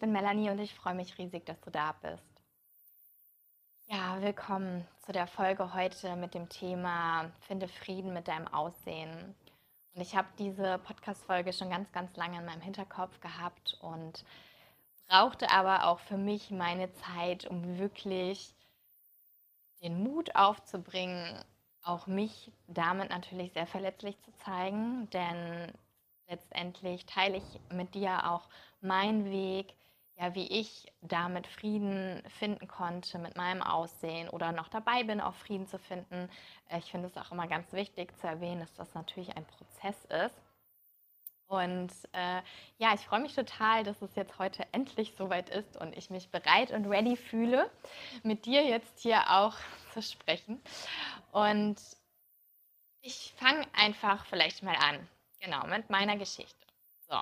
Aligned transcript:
Ich 0.00 0.02
bin 0.02 0.12
Melanie 0.12 0.48
und 0.48 0.58
ich 0.58 0.74
freue 0.74 0.94
mich 0.94 1.18
riesig, 1.18 1.44
dass 1.44 1.60
du 1.60 1.70
da 1.70 1.92
bist. 2.00 2.42
Ja, 3.86 4.16
willkommen 4.22 4.88
zu 5.04 5.12
der 5.12 5.26
Folge 5.26 5.74
heute 5.74 6.16
mit 6.16 6.32
dem 6.32 6.48
Thema 6.48 7.30
Finde 7.40 7.68
Frieden 7.68 8.14
mit 8.14 8.26
deinem 8.26 8.48
Aussehen. 8.48 9.34
Und 9.92 10.00
ich 10.00 10.16
habe 10.16 10.26
diese 10.38 10.78
Podcast-Folge 10.78 11.52
schon 11.52 11.68
ganz, 11.68 11.92
ganz 11.92 12.16
lange 12.16 12.38
in 12.38 12.46
meinem 12.46 12.62
Hinterkopf 12.62 13.20
gehabt 13.20 13.76
und 13.82 14.24
brauchte 15.06 15.50
aber 15.50 15.84
auch 15.84 16.00
für 16.00 16.16
mich 16.16 16.50
meine 16.50 16.90
Zeit, 16.94 17.44
um 17.44 17.78
wirklich 17.78 18.54
den 19.82 20.02
Mut 20.02 20.34
aufzubringen, 20.34 21.44
auch 21.82 22.06
mich 22.06 22.50
damit 22.68 23.10
natürlich 23.10 23.52
sehr 23.52 23.66
verletzlich 23.66 24.18
zu 24.22 24.32
zeigen, 24.46 25.10
denn 25.10 25.70
letztendlich 26.26 27.04
teile 27.04 27.36
ich 27.36 27.60
mit 27.70 27.94
dir 27.94 28.30
auch 28.30 28.48
meinen 28.80 29.26
Weg, 29.26 29.74
ja, 30.20 30.34
wie 30.34 30.46
ich 30.46 30.92
damit 31.00 31.46
Frieden 31.46 32.22
finden 32.38 32.68
konnte 32.68 33.18
mit 33.18 33.36
meinem 33.36 33.62
Aussehen 33.62 34.28
oder 34.28 34.52
noch 34.52 34.68
dabei 34.68 35.02
bin, 35.02 35.20
auch 35.20 35.34
Frieden 35.34 35.66
zu 35.66 35.78
finden. 35.78 36.28
Ich 36.76 36.90
finde 36.90 37.06
es 37.06 37.16
auch 37.16 37.32
immer 37.32 37.46
ganz 37.46 37.72
wichtig 37.72 38.14
zu 38.18 38.26
erwähnen, 38.26 38.60
dass 38.60 38.74
das 38.74 38.92
natürlich 38.92 39.34
ein 39.34 39.46
Prozess 39.46 40.04
ist. 40.04 40.36
Und 41.46 41.90
äh, 42.12 42.42
ja, 42.76 42.92
ich 42.94 43.00
freue 43.00 43.20
mich 43.20 43.34
total, 43.34 43.82
dass 43.82 44.02
es 44.02 44.14
jetzt 44.14 44.38
heute 44.38 44.66
endlich 44.72 45.14
soweit 45.16 45.48
ist 45.48 45.76
und 45.78 45.96
ich 45.96 46.10
mich 46.10 46.28
bereit 46.28 46.70
und 46.70 46.86
ready 46.86 47.16
fühle, 47.16 47.70
mit 48.22 48.44
dir 48.44 48.62
jetzt 48.62 49.00
hier 49.00 49.22
auch 49.30 49.54
zu 49.94 50.02
sprechen. 50.02 50.60
Und 51.32 51.80
ich 53.00 53.34
fange 53.38 53.66
einfach 53.72 54.26
vielleicht 54.26 54.62
mal 54.62 54.76
an, 54.76 55.08
genau, 55.40 55.66
mit 55.66 55.88
meiner 55.88 56.18
Geschichte. 56.18 56.66
So, 57.08 57.16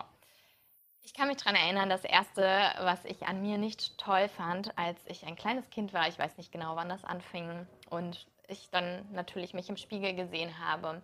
ich 1.09 1.15
kann 1.15 1.29
mich 1.29 1.39
daran 1.39 1.55
erinnern, 1.55 1.89
das 1.89 2.05
Erste, 2.05 2.43
was 2.81 3.03
ich 3.07 3.27
an 3.27 3.41
mir 3.41 3.57
nicht 3.57 3.97
toll 3.97 4.29
fand, 4.29 4.77
als 4.77 5.01
ich 5.07 5.25
ein 5.25 5.37
kleines 5.37 5.71
Kind 5.71 5.95
war, 5.95 6.07
ich 6.07 6.19
weiß 6.19 6.37
nicht 6.37 6.53
genau, 6.53 6.77
wann 6.77 6.91
das 6.91 7.03
anfing, 7.03 7.67
und 7.89 8.27
ich 8.47 8.69
dann 8.71 9.11
natürlich 9.13 9.55
mich 9.55 9.71
im 9.71 9.79
Spiegel 9.79 10.15
gesehen 10.15 10.59
habe, 10.59 11.01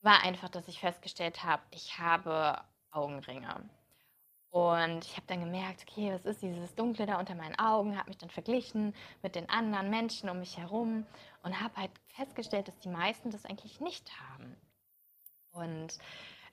war 0.00 0.24
einfach, 0.24 0.48
dass 0.48 0.66
ich 0.66 0.80
festgestellt 0.80 1.44
habe, 1.44 1.62
ich 1.72 1.98
habe 1.98 2.62
Augenringe. 2.90 3.68
Und 4.48 5.04
ich 5.04 5.14
habe 5.16 5.26
dann 5.26 5.40
gemerkt, 5.40 5.84
okay, 5.86 6.10
was 6.10 6.24
ist 6.24 6.40
dieses 6.40 6.74
Dunkle 6.74 7.04
da 7.04 7.18
unter 7.18 7.34
meinen 7.34 7.58
Augen? 7.58 7.98
Habe 7.98 8.08
mich 8.08 8.16
dann 8.16 8.30
verglichen 8.30 8.94
mit 9.22 9.34
den 9.34 9.50
anderen 9.50 9.90
Menschen 9.90 10.30
um 10.30 10.38
mich 10.38 10.56
herum 10.56 11.04
und 11.42 11.60
habe 11.60 11.76
halt 11.76 11.90
festgestellt, 12.16 12.66
dass 12.66 12.78
die 12.78 12.88
meisten 12.88 13.30
das 13.30 13.44
eigentlich 13.44 13.78
nicht 13.80 14.10
haben. 14.18 14.56
Und 15.52 15.98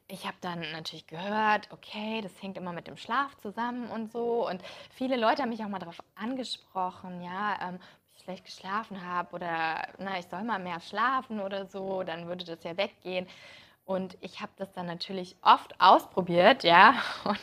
ich 0.07 0.25
habe 0.25 0.37
dann 0.41 0.59
natürlich 0.71 1.07
gehört, 1.07 1.69
okay, 1.71 2.21
das 2.21 2.31
hängt 2.41 2.57
immer 2.57 2.73
mit 2.73 2.87
dem 2.87 2.97
Schlaf 2.97 3.35
zusammen 3.37 3.89
und 3.89 4.11
so. 4.11 4.47
Und 4.47 4.61
viele 4.91 5.17
Leute 5.17 5.41
haben 5.41 5.49
mich 5.49 5.63
auch 5.63 5.69
mal 5.69 5.79
darauf 5.79 6.01
angesprochen, 6.15 7.21
ja, 7.21 7.57
ähm, 7.61 7.75
ob 7.75 8.15
ich 8.15 8.23
schlecht 8.23 8.45
geschlafen 8.45 9.05
habe 9.05 9.35
oder 9.35 9.87
na, 9.97 10.19
ich 10.19 10.27
soll 10.27 10.43
mal 10.43 10.59
mehr 10.59 10.79
schlafen 10.79 11.39
oder 11.39 11.65
so, 11.65 12.03
dann 12.03 12.27
würde 12.27 12.45
das 12.45 12.63
ja 12.63 12.77
weggehen. 12.77 13.27
Und 13.85 14.17
ich 14.21 14.41
habe 14.41 14.51
das 14.57 14.71
dann 14.73 14.87
natürlich 14.87 15.35
oft 15.43 15.79
ausprobiert, 15.79 16.63
ja, 16.63 16.95
und 17.23 17.39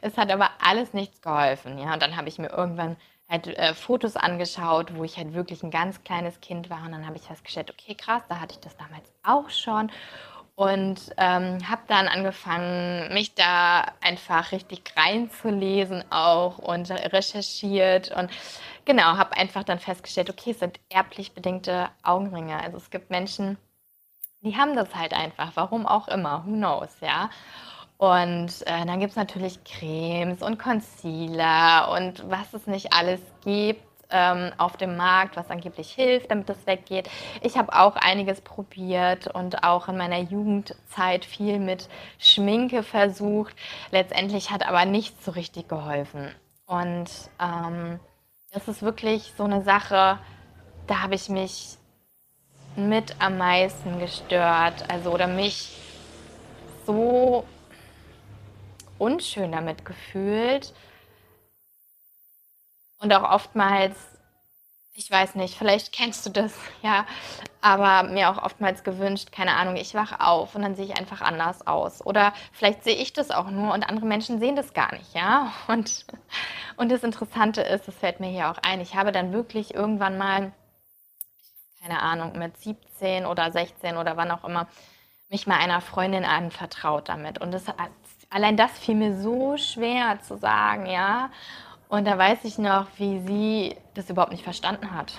es 0.00 0.16
hat 0.16 0.30
aber 0.30 0.50
alles 0.60 0.92
nichts 0.92 1.20
geholfen, 1.22 1.78
ja. 1.78 1.92
Und 1.94 2.02
dann 2.02 2.16
habe 2.16 2.28
ich 2.28 2.38
mir 2.38 2.50
irgendwann 2.50 2.96
halt 3.28 3.46
äh, 3.46 3.74
Fotos 3.74 4.16
angeschaut, 4.16 4.94
wo 4.94 5.04
ich 5.04 5.16
halt 5.16 5.32
wirklich 5.34 5.62
ein 5.62 5.70
ganz 5.70 6.02
kleines 6.04 6.40
Kind 6.40 6.68
war. 6.70 6.84
Und 6.84 6.92
dann 6.92 7.06
habe 7.06 7.16
ich 7.16 7.22
festgestellt, 7.22 7.70
okay, 7.70 7.94
krass, 7.94 8.22
da 8.28 8.40
hatte 8.40 8.54
ich 8.54 8.60
das 8.60 8.76
damals 8.76 9.10
auch 9.22 9.50
schon 9.50 9.90
und 10.56 11.00
ähm, 11.16 11.68
habe 11.68 11.82
dann 11.88 12.06
angefangen, 12.06 13.12
mich 13.12 13.34
da 13.34 13.86
einfach 14.00 14.52
richtig 14.52 14.82
reinzulesen 14.96 16.04
auch 16.10 16.58
und 16.58 16.90
recherchiert 16.90 18.12
und 18.12 18.30
genau, 18.84 19.16
habe 19.16 19.36
einfach 19.36 19.64
dann 19.64 19.80
festgestellt, 19.80 20.30
okay, 20.30 20.52
es 20.52 20.60
sind 20.60 20.78
erblich 20.88 21.32
bedingte 21.32 21.88
Augenringe. 22.02 22.60
Also 22.62 22.76
es 22.76 22.90
gibt 22.90 23.10
Menschen, 23.10 23.58
die 24.42 24.56
haben 24.56 24.76
das 24.76 24.94
halt 24.94 25.12
einfach, 25.12 25.52
warum 25.54 25.86
auch 25.86 26.06
immer, 26.08 26.44
who 26.46 26.52
knows, 26.52 26.90
ja. 27.00 27.30
Und 27.96 28.62
äh, 28.66 28.84
dann 28.86 29.00
gibt 29.00 29.10
es 29.10 29.16
natürlich 29.16 29.62
Cremes 29.64 30.42
und 30.42 30.58
Concealer 30.58 31.90
und 31.92 32.28
was 32.28 32.52
es 32.52 32.66
nicht 32.66 32.92
alles 32.92 33.20
gibt 33.44 33.93
ähm, 34.10 34.52
auf 34.58 34.76
dem 34.76 34.96
Markt, 34.96 35.36
was 35.36 35.50
angeblich 35.50 35.92
hilft, 35.92 36.30
damit 36.30 36.48
das 36.48 36.66
weggeht. 36.66 37.08
Ich 37.42 37.56
habe 37.56 37.72
auch 37.72 37.96
einiges 37.96 38.40
probiert 38.40 39.26
und 39.28 39.64
auch 39.64 39.88
in 39.88 39.96
meiner 39.96 40.20
Jugendzeit 40.20 41.24
viel 41.24 41.58
mit 41.58 41.88
Schminke 42.18 42.82
versucht. 42.82 43.54
Letztendlich 43.90 44.50
hat 44.50 44.66
aber 44.66 44.84
nichts 44.84 45.24
so 45.24 45.32
richtig 45.32 45.68
geholfen. 45.68 46.34
Und 46.66 47.10
ähm, 47.40 48.00
das 48.52 48.68
ist 48.68 48.82
wirklich 48.82 49.32
so 49.36 49.44
eine 49.44 49.62
Sache, 49.62 50.18
da 50.86 51.02
habe 51.02 51.14
ich 51.14 51.28
mich 51.28 51.76
mit 52.76 53.16
am 53.20 53.38
meisten 53.38 53.98
gestört, 53.98 54.88
also 54.88 55.12
oder 55.12 55.26
mich 55.26 55.76
so 56.86 57.44
unschön 58.98 59.52
damit 59.52 59.84
gefühlt 59.84 60.72
und 63.04 63.12
auch 63.12 63.30
oftmals, 63.30 63.96
ich 64.94 65.10
weiß 65.10 65.34
nicht, 65.34 65.56
vielleicht 65.56 65.92
kennst 65.92 66.24
du 66.24 66.30
das, 66.30 66.54
ja, 66.82 67.04
aber 67.60 68.08
mir 68.08 68.30
auch 68.30 68.42
oftmals 68.42 68.82
gewünscht, 68.82 69.30
keine 69.30 69.54
Ahnung, 69.54 69.76
ich 69.76 69.94
wache 69.94 70.20
auf 70.20 70.54
und 70.54 70.62
dann 70.62 70.74
sehe 70.74 70.86
ich 70.86 70.98
einfach 70.98 71.20
anders 71.20 71.66
aus. 71.66 72.04
Oder 72.04 72.32
vielleicht 72.52 72.82
sehe 72.82 72.96
ich 72.96 73.12
das 73.12 73.30
auch 73.30 73.50
nur 73.50 73.72
und 73.74 73.88
andere 73.88 74.06
Menschen 74.06 74.40
sehen 74.40 74.56
das 74.56 74.72
gar 74.72 74.92
nicht, 74.94 75.14
ja. 75.14 75.52
Und, 75.68 76.06
und 76.76 76.90
das 76.90 77.04
Interessante 77.04 77.60
ist, 77.60 77.86
das 77.86 77.94
fällt 77.94 78.20
mir 78.20 78.28
hier 78.28 78.50
auch 78.50 78.58
ein, 78.66 78.80
ich 78.80 78.96
habe 78.96 79.12
dann 79.12 79.32
wirklich 79.32 79.74
irgendwann 79.74 80.18
mal, 80.18 80.52
keine 81.80 82.00
Ahnung, 82.00 82.38
mit 82.38 82.56
17 82.56 83.26
oder 83.26 83.52
16 83.52 83.96
oder 83.96 84.16
wann 84.16 84.30
auch 84.30 84.44
immer, 84.44 84.66
mich 85.28 85.46
mal 85.46 85.58
einer 85.58 85.80
Freundin 85.80 86.24
anvertraut 86.24 87.08
damit. 87.08 87.40
Und 87.40 87.52
das, 87.52 87.64
allein 88.30 88.56
das 88.56 88.78
fiel 88.78 88.94
mir 88.94 89.16
so 89.20 89.56
schwer 89.56 90.20
zu 90.22 90.36
sagen, 90.36 90.86
ja. 90.86 91.30
Und 91.94 92.06
da 92.06 92.18
weiß 92.18 92.40
ich 92.42 92.58
noch, 92.58 92.88
wie 92.96 93.20
sie 93.20 93.76
das 93.94 94.10
überhaupt 94.10 94.32
nicht 94.32 94.42
verstanden 94.42 94.90
hat. 94.96 95.12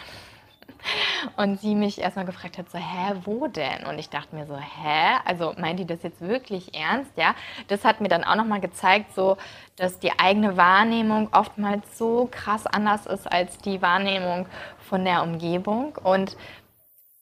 Und 1.37 1.61
sie 1.61 1.73
mich 1.73 1.99
erstmal 1.99 2.25
gefragt 2.25 2.57
hat, 2.57 2.69
so, 2.69 2.77
hä, 2.77 3.13
wo 3.23 3.47
denn? 3.47 3.85
Und 3.85 3.97
ich 3.97 4.09
dachte 4.09 4.35
mir 4.35 4.45
so, 4.45 4.57
hä? 4.57 5.15
Also 5.23 5.53
meint 5.57 5.79
die 5.79 5.85
das 5.85 6.03
jetzt 6.03 6.19
wirklich 6.19 6.75
ernst? 6.75 7.11
Ja, 7.15 7.33
das 7.69 7.85
hat 7.85 8.01
mir 8.01 8.09
dann 8.09 8.25
auch 8.25 8.35
nochmal 8.35 8.59
gezeigt, 8.59 9.15
so, 9.15 9.37
dass 9.77 9.99
die 9.99 10.19
eigene 10.19 10.57
Wahrnehmung 10.57 11.29
oftmals 11.31 11.97
so 11.97 12.27
krass 12.29 12.67
anders 12.67 13.05
ist 13.05 13.31
als 13.31 13.57
die 13.59 13.81
Wahrnehmung 13.81 14.45
von 14.77 15.05
der 15.05 15.23
Umgebung. 15.23 15.97
Und 16.03 16.35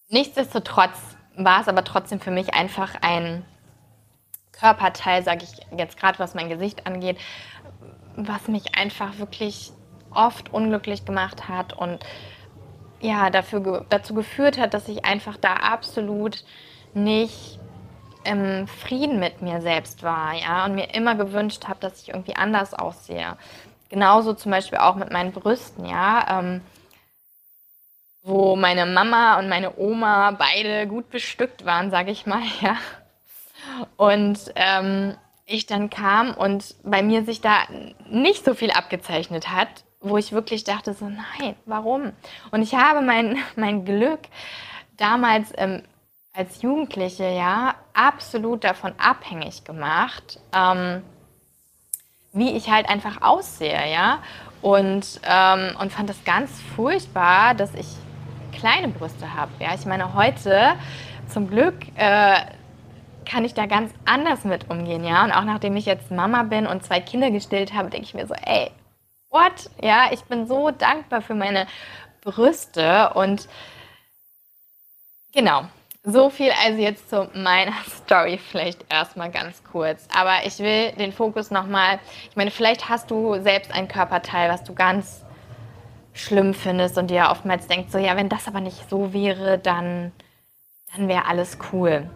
nichtsdestotrotz 0.10 0.98
war 1.38 1.62
es 1.62 1.68
aber 1.68 1.84
trotzdem 1.84 2.20
für 2.20 2.32
mich 2.32 2.56
einfach 2.56 2.96
ein 3.02 3.46
Körperteil, 4.52 5.24
sage 5.24 5.44
ich 5.44 5.78
jetzt 5.78 6.00
gerade, 6.00 6.18
was 6.18 6.34
mein 6.34 6.50
Gesicht 6.50 6.88
angeht, 6.88 7.20
was 8.16 8.48
mich 8.48 8.76
einfach 8.76 9.18
wirklich 9.18 9.72
oft 10.14 10.54
unglücklich 10.54 11.06
gemacht 11.06 11.48
hat 11.50 11.74
und 11.74 12.00
ja, 13.02 13.30
dafür, 13.30 13.86
dazu 13.90 14.14
geführt 14.14 14.58
hat, 14.58 14.74
dass 14.74 14.88
ich 14.88 15.04
einfach 15.04 15.36
da 15.38 15.56
absolut 15.56 16.44
nicht 16.94 17.60
im 18.24 18.68
Frieden 18.68 19.20
mit 19.20 19.42
mir 19.42 19.62
selbst 19.62 20.04
war, 20.04 20.34
ja, 20.34 20.66
und 20.66 20.76
mir 20.76 20.94
immer 20.94 21.16
gewünscht 21.16 21.68
habe, 21.68 21.80
dass 21.82 22.02
ich 22.02 22.10
irgendwie 22.10 22.36
anders 22.36 22.74
aussehe. 22.74 23.36
Genauso 23.90 24.34
zum 24.34 24.52
Beispiel 24.52 24.80
auch 24.80 24.96
mit 24.96 25.12
meinen 25.12 25.34
Brüsten, 25.34 25.86
ja, 25.86 26.40
ähm, 26.40 26.62
wo 28.24 28.56
meine 28.56 28.86
Mama 28.86 29.38
und 29.38 29.50
meine 29.50 29.78
Oma 29.78 30.32
beide 30.32 30.88
gut 30.88 31.10
bestückt 31.10 31.66
waren, 31.66 31.92
sage 31.92 32.12
ich 32.12 32.26
mal, 32.26 32.42
ja. 32.62 32.78
Und 33.98 34.40
ähm, 34.56 35.16
ich 35.46 35.66
dann 35.66 35.90
kam 35.90 36.34
und 36.34 36.76
bei 36.84 37.04
mir 37.04 37.26
sich 37.26 37.42
da 37.42 37.64
nicht 38.10 38.46
so 38.46 38.54
viel 38.54 38.72
abgezeichnet 38.72 39.50
hat, 39.50 39.84
wo 40.00 40.18
ich 40.18 40.32
wirklich 40.32 40.64
dachte, 40.64 40.94
so 40.94 41.06
nein, 41.06 41.56
warum? 41.66 42.12
Und 42.52 42.62
ich 42.62 42.76
habe 42.76 43.02
mein, 43.02 43.38
mein 43.56 43.86
Glück 43.86 44.20
damals 44.98 45.52
ähm, 45.58 45.84
als 46.34 46.62
Jugendliche 46.62 47.30
ja 47.30 47.76
absolut 47.94 48.64
davon 48.64 48.94
abhängig 48.98 49.64
gemacht, 49.64 50.40
ähm, 50.54 51.04
wie 52.34 52.52
ich 52.58 52.70
halt 52.70 52.90
einfach 52.90 53.22
aussehe, 53.22 53.92
ja. 53.92 54.20
Und, 54.62 55.20
ähm, 55.24 55.76
und 55.80 55.92
fand 55.92 56.10
es 56.10 56.24
ganz 56.24 56.50
furchtbar, 56.76 57.54
dass 57.54 57.76
ich 57.76 57.88
kleine 58.58 58.88
Brüste 58.88 59.34
habe. 59.36 59.52
Ja, 59.60 59.76
ich 59.76 59.86
meine, 59.86 60.14
heute 60.14 60.74
zum 61.28 61.50
Glück 61.50 61.76
äh, 61.96 62.46
kann 63.26 63.46
ich 63.46 63.54
da 63.54 63.66
ganz 63.66 63.92
anders 64.06 64.44
mit 64.44 64.70
umgehen, 64.70 65.04
ja. 65.04 65.24
Und 65.24 65.32
auch 65.32 65.44
nachdem 65.44 65.76
ich 65.76 65.86
jetzt 65.86 66.12
Mama 66.12 66.44
bin 66.44 66.68
und 66.68 66.84
zwei 66.84 67.00
Kinder 67.00 67.32
gestillt 67.32 67.74
habe, 67.74 67.90
denke 67.90 68.06
ich 68.06 68.14
mir 68.14 68.28
so, 68.28 68.34
ey, 68.34 68.72
what? 69.30 69.70
Ja, 69.82 70.10
ich 70.12 70.24
bin 70.24 70.48
so 70.48 70.72
dankbar 70.72 71.22
für 71.22 71.36
meine 71.36 71.68
Brüste 72.22 73.12
und 73.16 73.48
genau. 75.34 75.66
so 76.04 76.30
viel 76.30 76.52
also 76.64 76.80
jetzt 76.80 77.10
zu 77.10 77.30
meiner 77.34 77.74
Story 77.90 78.38
vielleicht 78.38 78.86
erstmal 78.92 79.32
ganz 79.32 79.64
kurz. 79.64 80.08
Aber 80.16 80.46
ich 80.46 80.60
will 80.60 80.92
den 80.94 81.12
Fokus 81.12 81.52
nochmal, 81.52 82.00
ich 82.30 82.36
meine, 82.36 82.52
vielleicht 82.52 82.90
hast 82.90 83.12
du 83.12 83.42
selbst 83.42 83.72
ein 83.72 83.88
Körperteil, 83.88 84.50
was 84.50 84.64
du 84.64 84.74
ganz 84.74 85.26
schlimm 86.14 86.54
findest 86.54 86.98
und 86.98 87.10
dir 87.10 87.30
oftmals 87.32 87.68
denkst, 87.68 87.92
so 87.92 87.98
ja, 87.98 88.16
wenn 88.16 88.30
das 88.30 88.48
aber 88.48 88.62
nicht 88.62 88.90
so 88.90 89.14
wäre, 89.14 89.58
dann, 89.58 90.12
dann 90.96 91.08
wäre 91.08 91.26
alles 91.26 91.58
cool. 91.72 92.10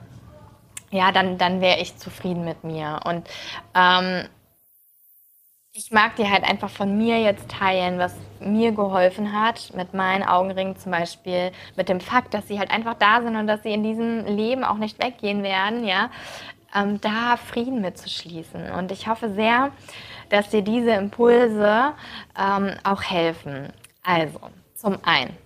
Ja, 0.92 1.12
dann, 1.12 1.38
dann 1.38 1.62
wäre 1.62 1.80
ich 1.80 1.98
zufrieden 1.98 2.46
mit 2.46 2.64
mir. 2.64 3.00
Und 3.06 3.28
ähm, 3.76 4.28
ich 5.78 5.92
mag 5.92 6.16
dir 6.16 6.32
halt 6.32 6.44
einfach 6.44 6.70
von 6.70 6.98
mir 6.98 7.22
jetzt 7.22 7.52
teilen, 7.52 8.00
was 8.00 8.16
mir 8.40 8.72
geholfen 8.72 9.32
hat, 9.32 9.74
mit 9.76 9.94
meinen 9.94 10.24
Augenringen 10.24 10.76
zum 10.76 10.92
Beispiel, 10.92 11.52
mit 11.76 11.88
dem 11.88 12.00
Fakt, 12.00 12.34
dass 12.34 12.48
sie 12.48 12.58
halt 12.58 12.72
einfach 12.72 12.96
da 12.96 13.22
sind 13.22 13.36
und 13.36 13.46
dass 13.46 13.62
sie 13.64 13.74
in 13.74 13.84
diesem 13.84 14.26
Leben 14.26 14.64
auch 14.64 14.78
nicht 14.78 15.04
weggehen 15.04 15.44
werden, 15.44 15.86
ja, 15.86 16.10
ähm, 16.74 17.00
da 17.02 17.38
Frieden 17.38 17.82
mitzuschließen. 17.82 18.72
Und 18.72 18.92
ich 18.92 19.08
hoffe 19.08 19.34
sehr, 19.34 19.72
dass 20.30 20.50
dir 20.50 20.64
diese 20.64 20.92
Impulse 20.92 21.94
ähm, 22.38 22.72
auch 22.84 23.04
helfen. 23.04 23.72
Also, 24.04 24.40
zum 24.74 24.98
einen, 25.04 25.38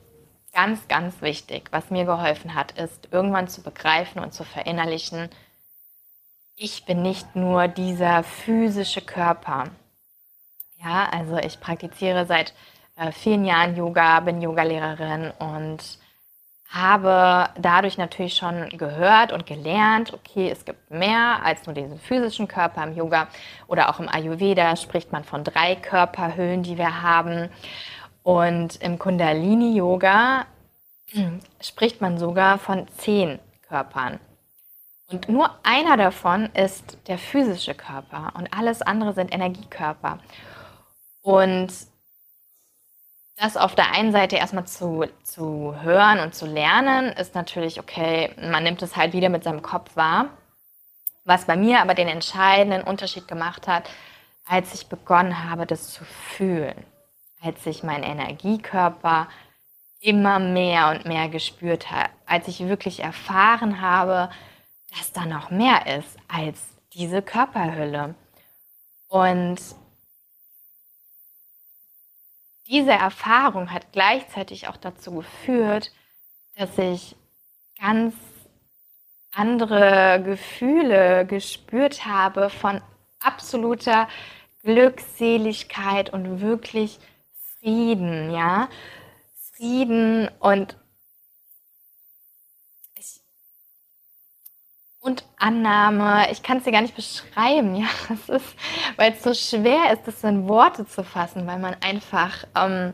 ganz, 0.53 0.87
ganz 0.87 1.21
wichtig, 1.21 1.69
was 1.71 1.89
mir 1.89 2.05
geholfen 2.05 2.55
hat, 2.55 2.71
ist 2.73 3.09
irgendwann 3.11 3.47
zu 3.47 3.61
begreifen 3.61 4.21
und 4.21 4.33
zu 4.33 4.43
verinnerlichen, 4.43 5.29
ich 6.55 6.85
bin 6.85 7.01
nicht 7.01 7.35
nur 7.35 7.67
dieser 7.67 8.23
physische 8.23 9.01
Körper 9.01 9.71
ja, 10.83 11.07
also 11.11 11.37
ich 11.37 11.59
praktiziere 11.59 12.25
seit 12.25 12.53
äh, 12.95 13.11
vielen 13.11 13.45
Jahren 13.45 13.75
Yoga, 13.75 14.19
bin 14.21 14.41
Yogalehrerin 14.41 15.31
und 15.37 15.99
habe 16.67 17.49
dadurch 17.59 17.97
natürlich 17.97 18.35
schon 18.35 18.69
gehört 18.69 19.33
und 19.33 19.45
gelernt, 19.45 20.13
okay, 20.13 20.49
es 20.49 20.63
gibt 20.63 20.89
mehr 20.89 21.41
als 21.43 21.65
nur 21.65 21.75
diesen 21.75 21.99
physischen 21.99 22.47
Körper 22.47 22.83
im 22.83 22.95
Yoga 22.95 23.27
oder 23.67 23.89
auch 23.89 23.99
im 23.99 24.07
Ayurveda 24.07 24.75
spricht 24.77 25.11
man 25.11 25.25
von 25.25 25.43
drei 25.43 25.75
Körperhüllen, 25.75 26.63
die 26.63 26.77
wir 26.77 27.01
haben. 27.01 27.49
Und 28.23 28.81
im 28.81 28.99
Kundalini-Yoga 28.99 30.45
spricht 31.61 32.01
man 32.01 32.17
sogar 32.17 32.57
von 32.57 32.87
zehn 32.97 33.39
Körpern. 33.67 34.19
Und 35.09 35.27
nur 35.27 35.49
einer 35.63 35.97
davon 35.97 36.45
ist 36.53 36.97
der 37.07 37.17
physische 37.17 37.73
Körper 37.73 38.33
und 38.37 38.53
alles 38.53 38.81
andere 38.81 39.13
sind 39.13 39.33
Energiekörper. 39.33 40.19
Und 41.21 41.69
das 43.35 43.57
auf 43.57 43.75
der 43.75 43.91
einen 43.91 44.11
Seite 44.11 44.37
erstmal 44.37 44.65
zu, 44.65 45.05
zu 45.23 45.75
hören 45.81 46.19
und 46.19 46.33
zu 46.33 46.45
lernen, 46.45 47.07
ist 47.13 47.35
natürlich 47.35 47.79
okay, 47.79 48.33
man 48.39 48.63
nimmt 48.63 48.81
es 48.81 48.95
halt 48.95 49.13
wieder 49.13 49.29
mit 49.29 49.43
seinem 49.43 49.61
Kopf 49.61 49.95
wahr. 49.95 50.27
Was 51.25 51.45
bei 51.45 51.55
mir 51.57 51.81
aber 51.81 51.93
den 51.93 52.07
entscheidenden 52.07 52.83
Unterschied 52.83 53.27
gemacht 53.27 53.67
hat, 53.67 53.89
als 54.45 54.73
ich 54.73 54.87
begonnen 54.87 55.49
habe, 55.49 55.65
das 55.65 55.91
zu 55.91 56.03
fühlen, 56.03 56.85
als 57.41 57.65
ich 57.65 57.83
meinen 57.83 58.03
Energiekörper 58.03 59.27
immer 59.99 60.39
mehr 60.39 60.89
und 60.89 61.05
mehr 61.05 61.29
gespürt 61.29 61.91
habe, 61.91 62.09
als 62.25 62.47
ich 62.47 62.67
wirklich 62.67 63.01
erfahren 63.01 63.81
habe, 63.81 64.29
dass 64.97 65.11
da 65.11 65.25
noch 65.25 65.51
mehr 65.51 65.97
ist 65.97 66.17
als 66.27 66.67
diese 66.93 67.21
Körperhülle. 67.21 68.15
Und 69.07 69.59
diese 72.67 72.91
Erfahrung 72.91 73.71
hat 73.71 73.91
gleichzeitig 73.91 74.67
auch 74.67 74.77
dazu 74.77 75.11
geführt, 75.15 75.91
dass 76.55 76.77
ich 76.77 77.15
ganz 77.79 78.15
andere 79.33 80.21
Gefühle 80.23 81.25
gespürt 81.25 82.05
habe 82.05 82.49
von 82.49 82.81
absoluter 83.19 84.07
Glückseligkeit 84.63 86.11
und 86.11 86.41
wirklich 86.41 86.99
Frieden, 87.61 88.31
ja. 88.31 88.69
Frieden 89.55 90.29
und 90.39 90.77
und 94.99 95.25
Annahme. 95.37 96.31
Ich 96.31 96.43
kann 96.43 96.57
es 96.57 96.63
dir 96.63 96.71
gar 96.71 96.81
nicht 96.81 96.95
beschreiben, 96.95 97.75
ja. 97.81 97.87
Es 98.09 98.29
ist, 98.29 98.55
weil 98.97 99.13
es 99.13 99.23
so 99.23 99.33
schwer 99.33 99.93
ist, 99.93 100.07
das 100.07 100.23
in 100.23 100.47
Worte 100.47 100.85
zu 100.87 101.03
fassen, 101.03 101.45
weil 101.47 101.59
man 101.59 101.75
einfach 101.81 102.45
ähm, 102.55 102.93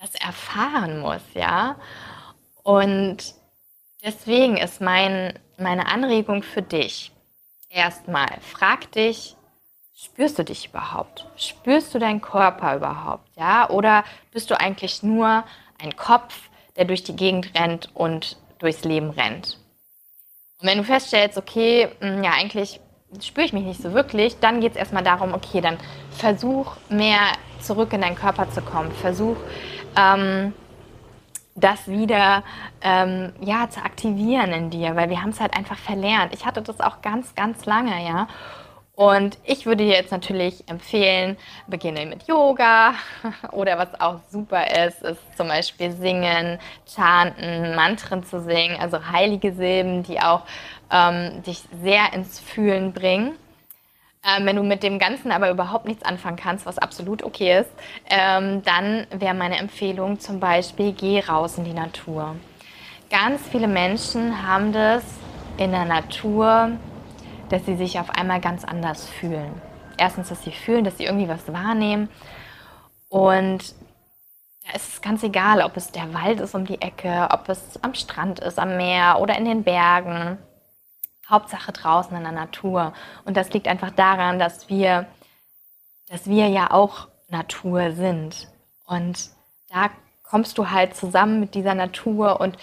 das 0.00 0.14
erfahren 0.14 1.00
muss, 1.00 1.22
ja. 1.34 1.76
Und 2.62 3.34
deswegen 4.02 4.56
ist 4.56 4.80
mein, 4.80 5.38
meine 5.58 5.86
Anregung 5.86 6.42
für 6.42 6.62
dich 6.62 7.12
erstmal, 7.68 8.40
frag 8.40 8.92
dich, 8.92 9.36
spürst 9.94 10.38
du 10.38 10.44
dich 10.44 10.68
überhaupt? 10.68 11.26
Spürst 11.36 11.94
du 11.94 11.98
deinen 11.98 12.20
Körper 12.20 12.76
überhaupt, 12.76 13.28
ja? 13.36 13.68
Oder 13.70 14.04
bist 14.32 14.50
du 14.50 14.60
eigentlich 14.60 15.02
nur 15.02 15.44
ein 15.82 15.96
Kopf, 15.96 16.50
der 16.76 16.84
durch 16.84 17.04
die 17.04 17.16
Gegend 17.16 17.58
rennt 17.58 17.90
und 17.94 18.36
durchs 18.58 18.84
Leben 18.84 19.10
rennt? 19.10 19.58
Und 20.60 20.68
wenn 20.68 20.78
du 20.78 20.84
feststellst, 20.84 21.38
okay, 21.38 21.88
hm, 22.00 22.24
ja, 22.24 22.32
eigentlich 22.32 22.80
spüre 23.22 23.46
ich 23.46 23.52
mich 23.52 23.64
nicht 23.64 23.80
so 23.80 23.92
wirklich, 23.92 24.40
dann 24.40 24.60
geht 24.60 24.72
es 24.72 24.78
erstmal 24.78 25.04
darum, 25.04 25.34
okay, 25.34 25.60
dann 25.60 25.78
versuch 26.10 26.76
mehr 26.88 27.20
zurück 27.60 27.92
in 27.92 28.00
deinen 28.00 28.16
Körper 28.16 28.50
zu 28.50 28.60
kommen. 28.60 28.90
Versuch 28.92 29.36
ähm, 29.96 30.52
das 31.54 31.86
wieder 31.86 32.42
ähm, 32.82 33.32
ja, 33.40 33.70
zu 33.70 33.80
aktivieren 33.80 34.52
in 34.52 34.70
dir, 34.70 34.96
weil 34.96 35.08
wir 35.08 35.22
haben 35.22 35.30
es 35.30 35.40
halt 35.40 35.56
einfach 35.56 35.78
verlernt. 35.78 36.34
Ich 36.34 36.44
hatte 36.44 36.62
das 36.62 36.80
auch 36.80 37.00
ganz, 37.00 37.34
ganz 37.36 37.64
lange, 37.64 38.04
ja. 38.04 38.26
Und 38.96 39.38
ich 39.44 39.66
würde 39.66 39.84
dir 39.84 39.94
jetzt 39.94 40.12
natürlich 40.12 40.68
empfehlen, 40.68 41.36
beginne 41.66 42.06
mit 42.06 42.28
Yoga 42.28 42.94
oder 43.50 43.76
was 43.76 44.00
auch 44.00 44.20
super 44.30 44.70
ist, 44.86 45.02
ist 45.02 45.36
zum 45.36 45.48
Beispiel 45.48 45.90
singen, 45.90 46.60
chanten, 46.86 47.74
Mantren 47.74 48.22
zu 48.22 48.40
singen, 48.40 48.76
also 48.78 49.04
heilige 49.10 49.52
Silben, 49.52 50.04
die 50.04 50.20
auch 50.20 50.42
ähm, 50.92 51.42
dich 51.42 51.62
sehr 51.82 52.12
ins 52.12 52.38
Fühlen 52.38 52.92
bringen. 52.92 53.32
Ähm, 54.24 54.46
wenn 54.46 54.56
du 54.56 54.62
mit 54.62 54.84
dem 54.84 55.00
Ganzen 55.00 55.32
aber 55.32 55.50
überhaupt 55.50 55.86
nichts 55.86 56.04
anfangen 56.04 56.36
kannst, 56.36 56.64
was 56.64 56.78
absolut 56.78 57.24
okay 57.24 57.60
ist, 57.60 57.70
ähm, 58.08 58.62
dann 58.62 59.08
wäre 59.10 59.34
meine 59.34 59.58
Empfehlung 59.58 60.20
zum 60.20 60.38
Beispiel, 60.38 60.92
geh 60.92 61.18
raus 61.18 61.58
in 61.58 61.64
die 61.64 61.74
Natur. 61.74 62.36
Ganz 63.10 63.42
viele 63.48 63.66
Menschen 63.66 64.46
haben 64.46 64.72
das 64.72 65.02
in 65.58 65.72
der 65.72 65.84
Natur 65.84 66.70
dass 67.48 67.64
sie 67.66 67.76
sich 67.76 67.98
auf 67.98 68.10
einmal 68.10 68.40
ganz 68.40 68.64
anders 68.64 69.08
fühlen. 69.08 69.60
Erstens, 69.96 70.28
dass 70.28 70.42
sie 70.42 70.52
fühlen, 70.52 70.84
dass 70.84 70.98
sie 70.98 71.04
irgendwie 71.04 71.28
was 71.28 71.52
wahrnehmen. 71.52 72.08
Und 73.08 73.74
da 74.66 74.74
ist 74.74 74.88
es 74.88 75.02
ganz 75.02 75.22
egal, 75.22 75.60
ob 75.60 75.76
es 75.76 75.92
der 75.92 76.12
Wald 76.14 76.40
ist 76.40 76.54
um 76.54 76.64
die 76.64 76.80
Ecke, 76.80 77.28
ob 77.30 77.48
es 77.48 77.82
am 77.82 77.94
Strand 77.94 78.40
ist, 78.40 78.58
am 78.58 78.76
Meer 78.76 79.18
oder 79.20 79.36
in 79.36 79.44
den 79.44 79.62
Bergen. 79.62 80.38
Hauptsache 81.28 81.72
draußen 81.72 82.16
in 82.16 82.22
der 82.22 82.32
Natur. 82.32 82.92
Und 83.24 83.36
das 83.36 83.52
liegt 83.52 83.68
einfach 83.68 83.90
daran, 83.90 84.38
dass 84.38 84.68
wir, 84.68 85.06
dass 86.08 86.26
wir 86.26 86.48
ja 86.48 86.70
auch 86.70 87.08
Natur 87.28 87.92
sind. 87.92 88.48
Und 88.86 89.30
da 89.70 89.90
kommst 90.22 90.58
du 90.58 90.70
halt 90.70 90.96
zusammen 90.96 91.40
mit 91.40 91.54
dieser 91.54 91.74
Natur 91.74 92.40
und, 92.40 92.56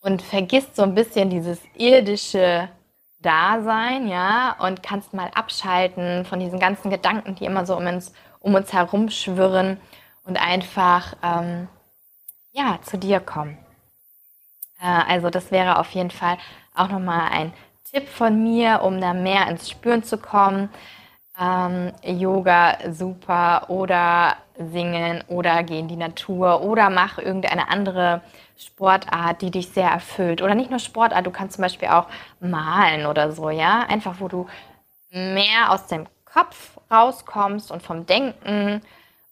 und 0.00 0.22
vergisst 0.22 0.76
so 0.76 0.82
ein 0.82 0.94
bisschen 0.94 1.30
dieses 1.30 1.60
irdische 1.74 2.68
da 3.18 3.62
sein, 3.62 4.08
ja, 4.08 4.56
und 4.60 4.82
kannst 4.82 5.14
mal 5.14 5.30
abschalten 5.34 6.24
von 6.24 6.40
diesen 6.40 6.58
ganzen 6.58 6.90
Gedanken, 6.90 7.34
die 7.34 7.44
immer 7.44 7.66
so 7.66 7.76
um 7.76 7.86
uns, 7.86 8.12
um 8.40 8.54
uns 8.54 8.72
herum 8.72 9.10
schwirren 9.10 9.78
und 10.24 10.36
einfach, 10.40 11.14
ähm, 11.22 11.68
ja, 12.52 12.78
zu 12.82 12.98
dir 12.98 13.20
kommen. 13.20 13.58
Äh, 14.80 15.02
also 15.08 15.30
das 15.30 15.50
wäre 15.50 15.78
auf 15.78 15.90
jeden 15.92 16.10
Fall 16.10 16.38
auch 16.74 16.88
nochmal 16.88 17.30
ein 17.30 17.52
Tipp 17.90 18.08
von 18.08 18.42
mir, 18.42 18.82
um 18.82 19.00
da 19.00 19.14
mehr 19.14 19.48
ins 19.48 19.70
Spüren 19.70 20.02
zu 20.02 20.18
kommen. 20.18 20.68
Ähm, 21.40 21.92
Yoga 22.02 22.78
super 22.92 23.68
oder 23.68 24.36
singen 24.58 25.22
oder 25.28 25.62
geh 25.62 25.78
in 25.78 25.88
die 25.88 25.96
Natur 25.96 26.62
oder 26.62 26.90
mach 26.90 27.18
irgendeine 27.18 27.68
andere 27.68 28.22
Sportart, 28.56 29.42
die 29.42 29.50
dich 29.50 29.68
sehr 29.68 29.90
erfüllt. 29.90 30.42
Oder 30.42 30.54
nicht 30.54 30.70
nur 30.70 30.78
Sportart, 30.78 31.26
du 31.26 31.30
kannst 31.30 31.56
zum 31.56 31.62
Beispiel 31.62 31.88
auch 31.88 32.06
malen 32.40 33.06
oder 33.06 33.32
so, 33.32 33.50
ja. 33.50 33.80
Einfach, 33.80 34.16
wo 34.20 34.28
du 34.28 34.46
mehr 35.10 35.70
aus 35.70 35.86
dem 35.86 36.06
Kopf 36.24 36.78
rauskommst 36.90 37.70
und 37.70 37.82
vom 37.82 38.06
Denken 38.06 38.82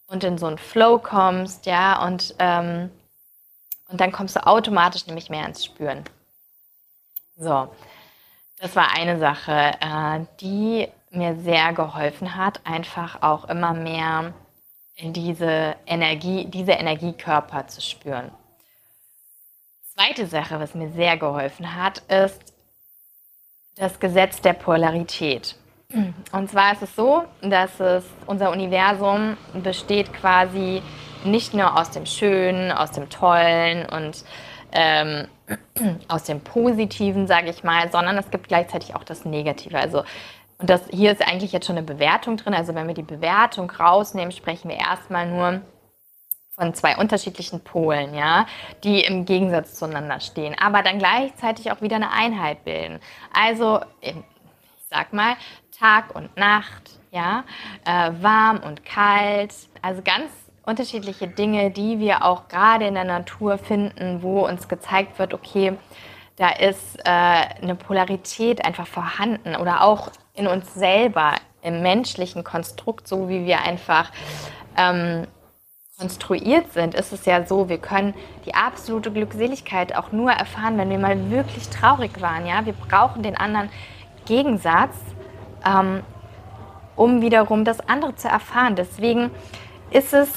und 0.07 0.23
in 0.23 0.37
so 0.37 0.45
einen 0.47 0.57
Flow 0.57 0.99
kommst, 0.99 1.65
ja. 1.65 2.03
Und, 2.05 2.35
ähm, 2.39 2.91
und 3.89 4.01
dann 4.01 4.11
kommst 4.11 4.35
du 4.35 4.45
automatisch 4.45 5.07
nämlich 5.07 5.29
mehr 5.29 5.45
ins 5.45 5.65
Spüren. 5.65 6.03
So, 7.37 7.69
das 8.59 8.75
war 8.75 8.93
eine 8.95 9.19
Sache, 9.19 9.71
äh, 9.81 10.25
die 10.39 10.87
mir 11.11 11.35
sehr 11.35 11.73
geholfen 11.73 12.35
hat, 12.35 12.61
einfach 12.65 13.21
auch 13.21 13.45
immer 13.45 13.73
mehr 13.73 14.33
in 14.95 15.13
diese 15.13 15.75
Energie, 15.85 16.45
diese 16.45 16.71
Energiekörper 16.71 17.67
zu 17.67 17.81
spüren. 17.81 18.31
Zweite 19.95 20.27
Sache, 20.27 20.59
was 20.59 20.75
mir 20.75 20.89
sehr 20.89 21.17
geholfen 21.17 21.75
hat, 21.75 21.99
ist 22.09 22.53
das 23.77 23.99
Gesetz 23.99 24.41
der 24.41 24.53
Polarität. 24.53 25.55
Und 26.31 26.49
zwar 26.49 26.73
ist 26.73 26.81
es 26.81 26.95
so, 26.95 27.23
dass 27.41 27.79
es 27.79 28.03
unser 28.25 28.51
Universum 28.51 29.37
besteht 29.53 30.13
quasi 30.13 30.81
nicht 31.23 31.53
nur 31.53 31.79
aus 31.79 31.91
dem 31.91 32.05
Schönen, 32.05 32.71
aus 32.71 32.91
dem 32.91 33.09
Tollen 33.09 33.85
und 33.85 34.25
ähm, 34.71 35.27
aus 36.07 36.23
dem 36.23 36.41
Positiven, 36.41 37.27
sage 37.27 37.49
ich 37.49 37.63
mal, 37.63 37.91
sondern 37.91 38.17
es 38.17 38.29
gibt 38.31 38.47
gleichzeitig 38.47 38.95
auch 38.95 39.03
das 39.03 39.25
Negative. 39.25 39.77
Also 39.77 40.03
und 40.57 40.69
das 40.69 40.81
hier 40.89 41.11
ist 41.11 41.25
eigentlich 41.25 41.51
jetzt 41.51 41.67
schon 41.67 41.77
eine 41.77 41.85
Bewertung 41.85 42.37
drin. 42.37 42.53
Also 42.53 42.75
wenn 42.75 42.87
wir 42.87 42.93
die 42.93 43.03
Bewertung 43.03 43.69
rausnehmen, 43.69 44.31
sprechen 44.31 44.69
wir 44.69 44.77
erstmal 44.77 45.27
nur 45.27 45.61
von 46.55 46.73
zwei 46.73 46.95
unterschiedlichen 46.97 47.59
Polen, 47.61 48.13
ja, 48.13 48.45
die 48.83 49.01
im 49.01 49.25
Gegensatz 49.25 49.75
zueinander 49.75 50.19
stehen, 50.19 50.55
aber 50.59 50.81
dann 50.83 50.99
gleichzeitig 50.99 51.71
auch 51.71 51.81
wieder 51.81 51.97
eine 51.97 52.11
Einheit 52.11 52.63
bilden. 52.63 52.99
Also, 53.33 53.81
ich 54.01 54.15
sag 54.89 55.11
mal, 55.11 55.35
Tag 55.77 56.15
und 56.15 56.35
Nacht, 56.37 56.99
ja, 57.11 57.43
äh, 57.85 58.11
warm 58.21 58.59
und 58.59 58.85
kalt, 58.85 59.53
also 59.81 60.01
ganz 60.01 60.31
unterschiedliche 60.65 61.27
Dinge, 61.27 61.71
die 61.71 61.99
wir 61.99 62.23
auch 62.23 62.47
gerade 62.47 62.87
in 62.87 62.95
der 62.95 63.03
Natur 63.03 63.57
finden, 63.57 64.23
wo 64.23 64.45
uns 64.45 64.67
gezeigt 64.67 65.19
wird, 65.19 65.33
okay, 65.33 65.77
da 66.37 66.49
ist 66.49 66.97
äh, 66.99 67.09
eine 67.61 67.75
Polarität 67.75 68.65
einfach 68.65 68.87
vorhanden 68.87 69.55
oder 69.55 69.83
auch 69.83 70.09
in 70.33 70.47
uns 70.47 70.73
selber, 70.73 71.35
im 71.61 71.81
menschlichen 71.81 72.43
Konstrukt, 72.43 73.07
so 73.07 73.29
wie 73.29 73.45
wir 73.45 73.61
einfach 73.61 74.11
ähm, 74.77 75.27
konstruiert 75.97 76.73
sind, 76.73 76.93
ist 76.93 77.13
es 77.13 77.25
ja 77.25 77.45
so, 77.45 77.69
wir 77.69 77.77
können 77.77 78.13
die 78.45 78.53
absolute 78.53 79.11
Glückseligkeit 79.11 79.95
auch 79.95 80.11
nur 80.11 80.31
erfahren, 80.31 80.77
wenn 80.77 80.89
wir 80.89 80.99
mal 80.99 81.31
wirklich 81.31 81.69
traurig 81.69 82.21
waren. 82.21 82.45
Ja? 82.45 82.65
Wir 82.65 82.73
brauchen 82.73 83.23
den 83.23 83.37
anderen 83.37 83.69
Gegensatz, 84.25 84.95
ähm, 85.65 86.03
um 86.95 87.21
wiederum 87.21 87.63
das 87.63 87.79
andere 87.87 88.15
zu 88.15 88.27
erfahren. 88.27 88.75
Deswegen 88.75 89.31
ist 89.89 90.13
es, 90.13 90.29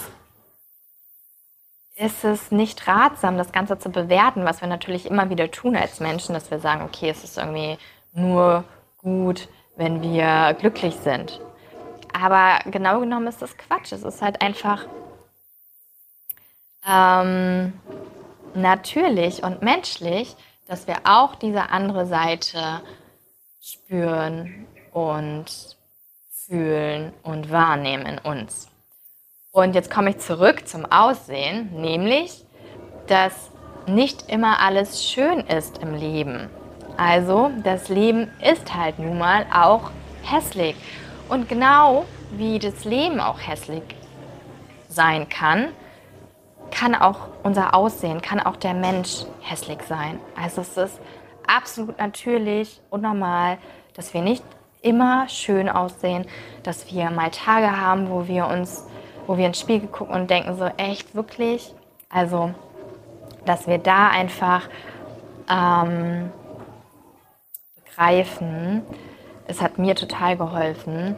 ist 1.96 2.24
es 2.24 2.52
nicht 2.52 2.86
ratsam, 2.86 3.36
das 3.36 3.50
Ganze 3.50 3.78
zu 3.78 3.90
bewerten, 3.90 4.44
was 4.44 4.60
wir 4.60 4.68
natürlich 4.68 5.06
immer 5.06 5.28
wieder 5.28 5.50
tun 5.50 5.74
als 5.74 5.98
Menschen, 5.98 6.34
dass 6.34 6.52
wir 6.52 6.60
sagen, 6.60 6.82
okay, 6.82 7.10
es 7.10 7.24
ist 7.24 7.36
irgendwie 7.36 7.78
nur 8.12 8.62
gut, 8.98 9.48
wenn 9.76 10.02
wir 10.02 10.54
glücklich 10.60 10.94
sind. 10.94 11.40
Aber 12.12 12.58
genau 12.70 13.00
genommen 13.00 13.26
ist 13.26 13.42
das 13.42 13.56
Quatsch. 13.56 13.92
Es 13.92 14.02
ist 14.02 14.22
halt 14.22 14.40
einfach 14.40 14.86
ähm, 16.87 17.73
natürlich 18.54 19.42
und 19.42 19.62
menschlich, 19.62 20.37
dass 20.66 20.87
wir 20.87 20.97
auch 21.04 21.35
diese 21.35 21.70
andere 21.70 22.06
Seite 22.06 22.82
spüren 23.61 24.66
und 24.92 25.76
fühlen 26.30 27.12
und 27.23 27.50
wahrnehmen 27.50 28.06
in 28.06 28.18
uns. 28.18 28.68
Und 29.50 29.75
jetzt 29.75 29.90
komme 29.90 30.11
ich 30.11 30.18
zurück 30.18 30.68
zum 30.68 30.85
Aussehen, 30.87 31.70
nämlich, 31.80 32.44
dass 33.06 33.50
nicht 33.87 34.30
immer 34.30 34.61
alles 34.61 35.04
schön 35.04 35.40
ist 35.40 35.78
im 35.78 35.94
Leben. 35.94 36.50
Also, 36.97 37.50
das 37.64 37.88
Leben 37.88 38.30
ist 38.42 38.75
halt 38.75 38.99
nun 38.99 39.18
mal 39.18 39.47
auch 39.52 39.90
hässlich. 40.23 40.76
Und 41.28 41.49
genau 41.49 42.04
wie 42.32 42.58
das 42.58 42.85
Leben 42.85 43.20
auch 43.20 43.38
hässlich 43.40 43.82
sein 44.88 45.28
kann, 45.28 45.68
kann 46.70 46.94
auch 46.94 47.28
unser 47.42 47.75
Aussehen, 47.75 48.20
kann 48.22 48.40
auch 48.40 48.56
der 48.56 48.75
Mensch 48.75 49.25
hässlich 49.40 49.82
sein. 49.82 50.18
Also 50.37 50.60
es 50.60 50.76
ist 50.76 51.00
absolut 51.46 51.98
natürlich 51.98 52.80
und 52.90 53.02
normal, 53.02 53.58
dass 53.94 54.14
wir 54.14 54.22
nicht 54.22 54.44
immer 54.82 55.28
schön 55.28 55.68
aussehen, 55.68 56.26
dass 56.62 56.92
wir 56.92 57.10
mal 57.10 57.30
Tage 57.30 57.80
haben, 57.80 58.10
wo 58.10 58.28
wir 58.28 58.46
uns, 58.46 58.87
wo 59.26 59.37
wir 59.37 59.46
ins 59.46 59.60
Spiegel 59.60 59.88
gucken 59.88 60.14
und 60.14 60.30
denken 60.30 60.56
so 60.56 60.66
echt 60.76 61.14
wirklich, 61.14 61.75
also 62.08 62.54
dass 63.44 63.66
wir 63.66 63.78
da 63.78 64.08
einfach 64.08 64.68
ähm, 65.50 66.30
begreifen, 67.84 68.82
es 69.46 69.62
hat 69.62 69.78
mir 69.78 69.94
total 69.94 70.37
geholfen. 70.37 71.16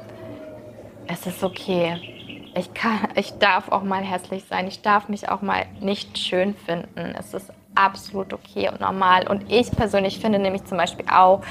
Es 1.07 1.27
ist 1.27 1.43
okay, 1.43 2.20
ich, 2.55 2.75
kann, 2.75 3.09
ich 3.15 3.33
darf 3.39 3.71
auch 3.71 3.83
mal 3.83 4.03
hässlich 4.03 4.45
sein. 4.45 4.67
Ich 4.67 4.83
darf 4.83 5.09
mich 5.09 5.29
auch 5.29 5.43
mal 5.43 5.67
nicht 5.81 6.19
schön 6.19 6.55
finden. 6.55 7.15
Es 7.19 7.35
ist 7.35 7.53
absolut 7.75 8.33
okay 8.33 8.69
und 8.69 8.81
normal. 8.81 9.29
Und 9.29 9.51
ich 9.51 9.71
persönlich 9.71 10.19
finde 10.19 10.39
nämlich 10.39 10.65
zum 10.65 10.79
Beispiel 10.79 11.07
auch, 11.11 11.43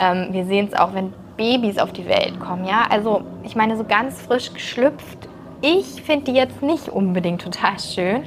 ähm, 0.00 0.28
wir 0.30 0.44
sehen 0.44 0.68
es 0.68 0.78
auch, 0.78 0.94
wenn 0.94 1.12
Babys 1.36 1.78
auf 1.78 1.92
die 1.92 2.06
Welt 2.06 2.38
kommen. 2.40 2.64
Ja, 2.64 2.86
also 2.88 3.22
ich 3.42 3.56
meine, 3.56 3.76
so 3.76 3.84
ganz 3.84 4.22
frisch 4.22 4.52
geschlüpft. 4.52 5.28
Ich 5.60 6.02
finde 6.02 6.32
die 6.32 6.36
jetzt 6.36 6.62
nicht 6.62 6.88
unbedingt 6.88 7.42
total 7.42 7.78
schön. 7.78 8.24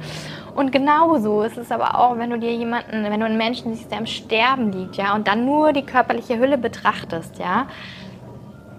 Und 0.54 0.72
genauso 0.72 1.42
ist 1.42 1.58
es 1.58 1.70
aber 1.70 1.98
auch, 1.98 2.16
wenn 2.16 2.30
du 2.30 2.38
dir 2.38 2.54
jemanden, 2.54 3.04
wenn 3.04 3.20
du 3.20 3.26
einen 3.26 3.36
Menschen 3.36 3.74
siehst, 3.74 3.90
der 3.90 3.98
im 3.98 4.06
Sterben 4.06 4.72
liegt, 4.72 4.96
ja, 4.96 5.14
und 5.14 5.28
dann 5.28 5.44
nur 5.44 5.74
die 5.74 5.82
körperliche 5.82 6.38
Hülle 6.38 6.56
betrachtest, 6.56 7.38
ja, 7.38 7.66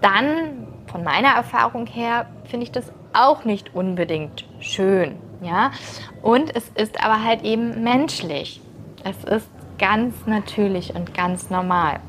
dann 0.00 0.66
von 0.90 1.04
meiner 1.04 1.28
Erfahrung 1.28 1.86
her 1.86 2.26
finde 2.46 2.64
ich 2.64 2.72
das 2.72 2.92
auch 3.18 3.44
nicht 3.44 3.74
unbedingt 3.74 4.44
schön, 4.60 5.18
ja. 5.42 5.72
Und 6.22 6.54
es 6.54 6.68
ist 6.74 7.02
aber 7.02 7.24
halt 7.24 7.42
eben 7.42 7.82
menschlich. 7.82 8.60
Es 9.04 9.24
ist 9.24 9.48
ganz 9.78 10.14
natürlich 10.26 10.94
und 10.94 11.14
ganz 11.14 11.50
normal. 11.50 12.00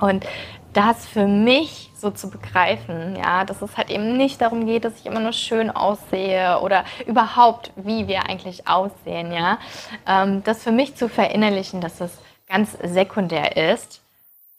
Und 0.00 0.26
das 0.72 1.06
für 1.06 1.26
mich 1.26 1.90
so 1.94 2.10
zu 2.10 2.30
begreifen, 2.30 3.16
ja, 3.16 3.44
dass 3.44 3.62
es 3.62 3.76
halt 3.76 3.90
eben 3.90 4.16
nicht 4.16 4.40
darum 4.40 4.66
geht, 4.66 4.84
dass 4.84 4.98
ich 4.98 5.06
immer 5.06 5.20
nur 5.20 5.32
schön 5.32 5.70
aussehe 5.70 6.58
oder 6.60 6.84
überhaupt, 7.06 7.72
wie 7.76 8.08
wir 8.08 8.28
eigentlich 8.28 8.66
aussehen, 8.66 9.32
ja, 9.32 9.58
ähm, 10.06 10.42
das 10.44 10.62
für 10.62 10.72
mich 10.72 10.96
zu 10.96 11.08
verinnerlichen, 11.08 11.80
dass 11.80 12.00
es 12.00 12.18
ganz 12.48 12.76
sekundär 12.82 13.72
ist, 13.72 14.02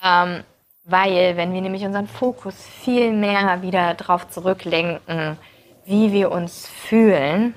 ähm, 0.03 0.43
weil 0.83 1.37
wenn 1.37 1.53
wir 1.53 1.61
nämlich 1.61 1.83
unseren 1.85 2.07
Fokus 2.07 2.55
viel 2.55 3.11
mehr 3.11 3.61
wieder 3.61 3.93
darauf 3.93 4.29
zurücklenken, 4.29 5.37
wie 5.85 6.11
wir 6.11 6.31
uns 6.31 6.67
fühlen, 6.67 7.55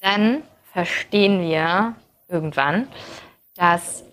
dann 0.00 0.42
verstehen 0.72 1.40
wir 1.40 1.94
irgendwann, 2.28 2.88
dass 3.56 4.04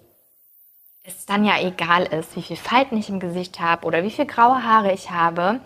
es 1.04 1.26
dann 1.26 1.46
ja 1.46 1.60
egal 1.60 2.04
ist, 2.06 2.36
wie 2.36 2.42
viel 2.42 2.58
Falten 2.58 2.98
ich 2.98 3.10
im 3.10 3.20
Gesicht 3.20 3.60
habe 3.60 3.86
oder 3.86 4.04
wie 4.04 4.10
viel 4.10 4.26
graue 4.26 4.64
Haare 4.64 4.92
ich 4.92 5.12
habe, 5.12 5.60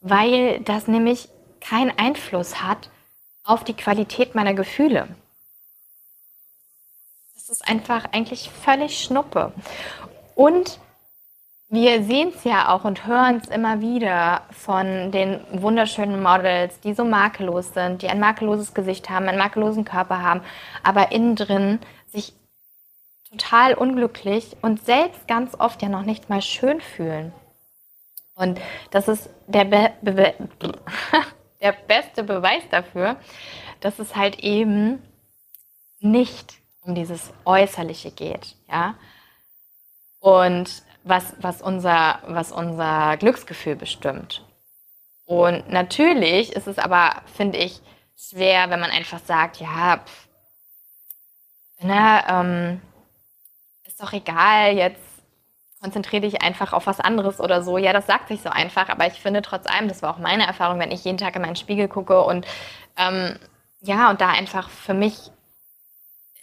weil 0.00 0.60
das 0.60 0.88
nämlich 0.88 1.28
keinen 1.60 1.96
Einfluss 1.98 2.62
hat 2.62 2.88
auf 3.44 3.64
die 3.64 3.74
Qualität 3.74 4.34
meiner 4.34 4.54
Gefühle. 4.54 5.08
Das 7.34 7.50
ist 7.50 7.68
einfach 7.68 8.06
eigentlich 8.12 8.50
völlig 8.50 9.02
Schnuppe. 9.02 9.52
Und 10.34 10.78
wir 11.70 12.02
sehen 12.02 12.32
es 12.34 12.44
ja 12.44 12.74
auch 12.74 12.84
und 12.84 13.06
hören 13.06 13.40
es 13.42 13.48
immer 13.48 13.80
wieder 13.80 14.42
von 14.50 15.12
den 15.12 15.40
wunderschönen 15.50 16.22
Models, 16.22 16.80
die 16.80 16.94
so 16.94 17.04
makellos 17.04 17.74
sind, 17.74 18.00
die 18.00 18.08
ein 18.08 18.20
makelloses 18.20 18.72
Gesicht 18.72 19.10
haben, 19.10 19.28
einen 19.28 19.38
makellosen 19.38 19.84
Körper 19.84 20.22
haben, 20.22 20.40
aber 20.82 21.12
innen 21.12 21.36
drin 21.36 21.78
sich 22.06 22.32
total 23.30 23.74
unglücklich 23.74 24.56
und 24.62 24.82
selbst 24.82 25.28
ganz 25.28 25.54
oft 25.58 25.82
ja 25.82 25.90
noch 25.90 26.04
nicht 26.04 26.30
mal 26.30 26.40
schön 26.40 26.80
fühlen. 26.80 27.34
Und 28.34 28.58
das 28.90 29.08
ist 29.08 29.28
der, 29.46 29.64
Be 29.64 29.92
Be 30.00 30.34
der 31.60 31.72
beste 31.86 32.24
Beweis 32.24 32.62
dafür, 32.70 33.16
dass 33.80 33.98
es 33.98 34.16
halt 34.16 34.38
eben 34.38 35.02
nicht 36.00 36.60
um 36.80 36.94
dieses 36.94 37.30
Äußerliche 37.44 38.10
geht, 38.10 38.54
ja. 38.70 38.94
Und 40.20 40.82
was, 41.04 41.34
was, 41.40 41.62
unser, 41.62 42.20
was 42.26 42.52
unser 42.52 43.16
Glücksgefühl 43.16 43.76
bestimmt. 43.76 44.44
Und 45.24 45.70
natürlich 45.70 46.52
ist 46.52 46.66
es 46.66 46.78
aber, 46.78 47.22
finde 47.36 47.58
ich, 47.58 47.80
schwer, 48.16 48.70
wenn 48.70 48.80
man 48.80 48.90
einfach 48.90 49.20
sagt, 49.20 49.58
ja, 49.58 49.98
pff, 50.04 50.28
ne, 51.80 52.24
ähm, 52.28 52.80
ist 53.86 54.02
doch 54.02 54.12
egal, 54.12 54.76
jetzt 54.76 55.02
konzentriere 55.80 56.22
dich 56.22 56.42
einfach 56.42 56.72
auf 56.72 56.86
was 56.86 57.00
anderes 57.00 57.40
oder 57.40 57.62
so. 57.62 57.78
Ja, 57.78 57.92
das 57.92 58.06
sagt 58.06 58.28
sich 58.28 58.42
so 58.42 58.48
einfach, 58.48 58.88
aber 58.88 59.06
ich 59.06 59.14
finde 59.20 59.42
trotz 59.42 59.66
allem, 59.66 59.88
das 59.88 60.02
war 60.02 60.14
auch 60.14 60.18
meine 60.18 60.46
Erfahrung, 60.46 60.78
wenn 60.80 60.90
ich 60.90 61.04
jeden 61.04 61.18
Tag 61.18 61.36
in 61.36 61.42
meinen 61.42 61.56
Spiegel 61.56 61.88
gucke 61.88 62.22
und 62.22 62.46
ähm, 62.96 63.38
ja, 63.80 64.10
und 64.10 64.20
da 64.20 64.30
einfach 64.30 64.68
für 64.68 64.94
mich 64.94 65.30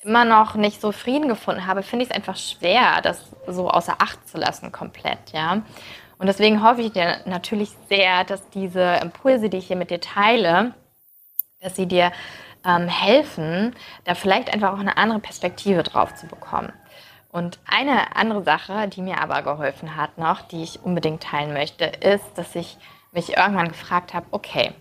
immer 0.05 0.23
noch 0.23 0.55
nicht 0.55 0.79
so 0.79 0.91
Frieden 0.91 1.27
gefunden 1.27 1.65
habe, 1.65 1.81
finde 1.83 2.03
ich 2.03 2.11
es 2.11 2.15
einfach 2.15 2.37
schwer, 2.37 3.01
das 3.01 3.31
so 3.47 3.69
außer 3.69 3.95
Acht 3.99 4.27
zu 4.27 4.37
lassen 4.37 4.71
komplett, 4.71 5.31
ja. 5.33 5.63
Und 6.17 6.27
deswegen 6.27 6.63
hoffe 6.63 6.81
ich 6.81 6.91
dir 6.91 7.21
natürlich 7.25 7.71
sehr, 7.89 8.23
dass 8.23 8.49
diese 8.49 8.99
Impulse, 9.01 9.49
die 9.49 9.57
ich 9.57 9.67
hier 9.67 9.75
mit 9.75 9.89
dir 9.89 9.99
teile, 9.99 10.73
dass 11.59 11.75
sie 11.75 11.87
dir 11.87 12.11
ähm, 12.63 12.87
helfen, 12.87 13.75
da 14.05 14.15
vielleicht 14.15 14.53
einfach 14.53 14.73
auch 14.73 14.79
eine 14.79 14.97
andere 14.97 15.19
Perspektive 15.19 15.83
drauf 15.83 16.15
zu 16.15 16.27
bekommen. 16.27 16.71
Und 17.31 17.59
eine 17.65 18.15
andere 18.15 18.43
Sache, 18.43 18.87
die 18.87 19.01
mir 19.01 19.21
aber 19.21 19.41
geholfen 19.41 19.97
hat 19.97 20.17
noch, 20.17 20.41
die 20.41 20.63
ich 20.63 20.83
unbedingt 20.83 21.23
teilen 21.23 21.51
möchte, 21.51 21.83
ist, 21.83 22.23
dass 22.35 22.55
ich 22.55 22.77
mich 23.11 23.35
irgendwann 23.35 23.67
gefragt 23.67 24.13
habe, 24.13 24.27
okay, 24.31 24.71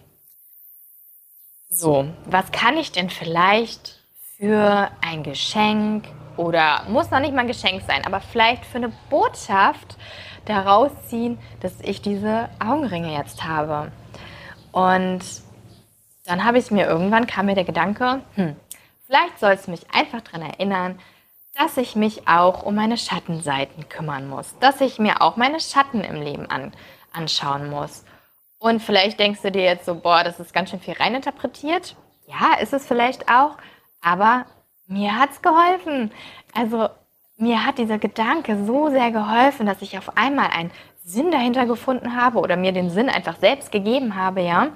so, 1.69 2.07
was 2.27 2.53
kann 2.53 2.77
ich 2.77 2.93
denn 2.93 3.11
vielleicht 3.11 4.04
für 4.37 4.91
ein 5.01 5.23
Geschenk 5.23 6.07
oder 6.37 6.85
muss 6.89 7.11
noch 7.11 7.21
nicht 7.21 7.33
mal 7.33 7.43
ein 7.43 7.47
Geschenk 7.47 7.83
sein, 7.87 8.05
aber 8.05 8.21
vielleicht 8.21 8.65
für 8.65 8.79
eine 8.79 8.93
Botschaft 9.09 9.97
daraus 10.45 10.91
ziehen, 11.09 11.39
dass 11.61 11.81
ich 11.81 12.03
diese 12.03 12.49
Augenringe 12.59 13.17
jetzt 13.17 13.45
habe. 13.45 13.93
Und 14.73 15.21
dann 16.27 16.45
habe 16.45 16.59
ich 16.59 16.71
mir 16.71 16.87
irgendwann, 16.87 17.27
kam 17.27 17.47
mir 17.47 17.55
der 17.55 17.65
Gedanke, 17.65 18.23
hm, 18.35 18.57
vielleicht 19.07 19.39
soll 19.39 19.53
es 19.53 19.69
mich 19.69 19.87
einfach 19.93 20.21
daran 20.23 20.43
erinnern, 20.43 20.99
dass 21.57 21.77
ich 21.77 21.95
mich 21.95 22.27
auch 22.27 22.65
um 22.65 22.75
meine 22.75 22.97
Schattenseiten 22.97 23.89
kümmern 23.89 24.29
muss, 24.29 24.59
dass 24.59 24.81
ich 24.81 24.99
mir 24.99 25.23
auch 25.23 25.37
meine 25.37 25.61
Schatten 25.61 26.01
im 26.01 26.21
Leben 26.21 26.51
an, 26.51 26.73
anschauen 27.13 27.71
muss. 27.71 28.05
Und 28.59 28.83
vielleicht 28.83 29.21
denkst 29.21 29.43
du 29.43 29.53
dir 29.53 29.63
jetzt 29.63 29.85
so, 29.85 29.95
boah, 29.95 30.25
das 30.25 30.41
ist 30.41 30.53
ganz 30.53 30.71
schön 30.71 30.81
viel 30.81 30.95
reininterpretiert. 30.95 31.95
Ja, 32.27 32.59
ist 32.61 32.73
es 32.73 32.87
vielleicht 32.87 33.29
auch, 33.31 33.57
aber 34.05 34.47
mir 34.87 35.19
hat 35.19 35.31
es 35.31 35.43
geholfen. 35.43 36.13
Also 36.55 36.89
mir 37.37 37.65
hat 37.65 37.79
dieser 37.79 37.99
Gedanke 37.99 38.65
so 38.65 38.91
sehr 38.91 39.11
geholfen, 39.11 39.67
dass 39.67 39.83
ich 39.83 39.99
auf 39.99 40.17
einmal 40.17 40.51
einen 40.51 40.71
Sinn 41.03 41.31
dahinter 41.31 41.67
gefunden 41.67 42.17
habe 42.17 42.39
oder 42.39 42.57
mir 42.57 42.73
den 42.73 42.91
Sinn 42.91 43.09
einfach 43.09 43.37
selbst 43.39 43.73
gegeben 43.73 44.15
habe, 44.15 44.43
ja. 44.43 44.69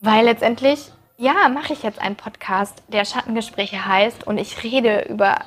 Weil 0.00 0.24
letztendlich, 0.24 0.90
ja, 1.16 1.48
mache 1.48 1.72
ich 1.72 1.82
jetzt 1.82 2.00
einen 2.00 2.16
Podcast, 2.16 2.82
der 2.88 3.04
Schattengespräche 3.04 3.86
heißt 3.86 4.26
und 4.26 4.38
ich 4.38 4.62
rede 4.62 5.06
über 5.08 5.38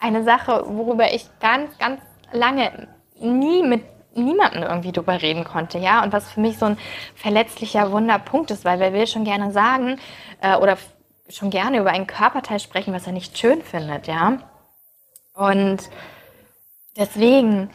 eine 0.00 0.24
Sache, 0.24 0.64
worüber 0.66 1.12
ich 1.12 1.26
ganz, 1.40 1.76
ganz 1.78 2.00
lange 2.32 2.88
nie 3.20 3.62
mit 3.62 3.84
niemandem 4.16 4.62
irgendwie 4.62 4.92
drüber 4.92 5.22
reden 5.22 5.44
konnte, 5.44 5.78
ja. 5.78 6.02
Und 6.02 6.12
was 6.12 6.30
für 6.30 6.40
mich 6.40 6.58
so 6.58 6.66
ein 6.66 6.78
verletzlicher 7.14 7.92
Wunderpunkt 7.92 8.50
ist, 8.50 8.64
weil 8.64 8.80
wer 8.80 8.92
will 8.92 9.06
schon 9.06 9.24
gerne 9.24 9.52
sagen 9.52 9.98
äh, 10.40 10.56
oder 10.56 10.76
schon 11.28 11.50
gerne 11.50 11.78
über 11.78 11.90
einen 11.90 12.06
Körperteil 12.06 12.60
sprechen, 12.60 12.94
was 12.94 13.06
er 13.06 13.12
nicht 13.12 13.38
schön 13.38 13.62
findet, 13.62 14.06
ja. 14.06 14.38
Und 15.34 15.90
deswegen, 16.96 17.70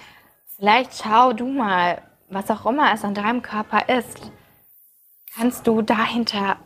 vielleicht 0.55 1.01
schau 1.03 1.33
du 1.33 1.47
mal, 1.47 2.01
was 2.29 2.49
auch 2.51 2.65
immer 2.65 2.93
es 2.93 3.03
an 3.03 3.15
deinem 3.15 3.41
Körper 3.41 3.89
ist, 3.89 4.31
kannst 5.35 5.67
du 5.67 5.81
dahinter 5.81 6.57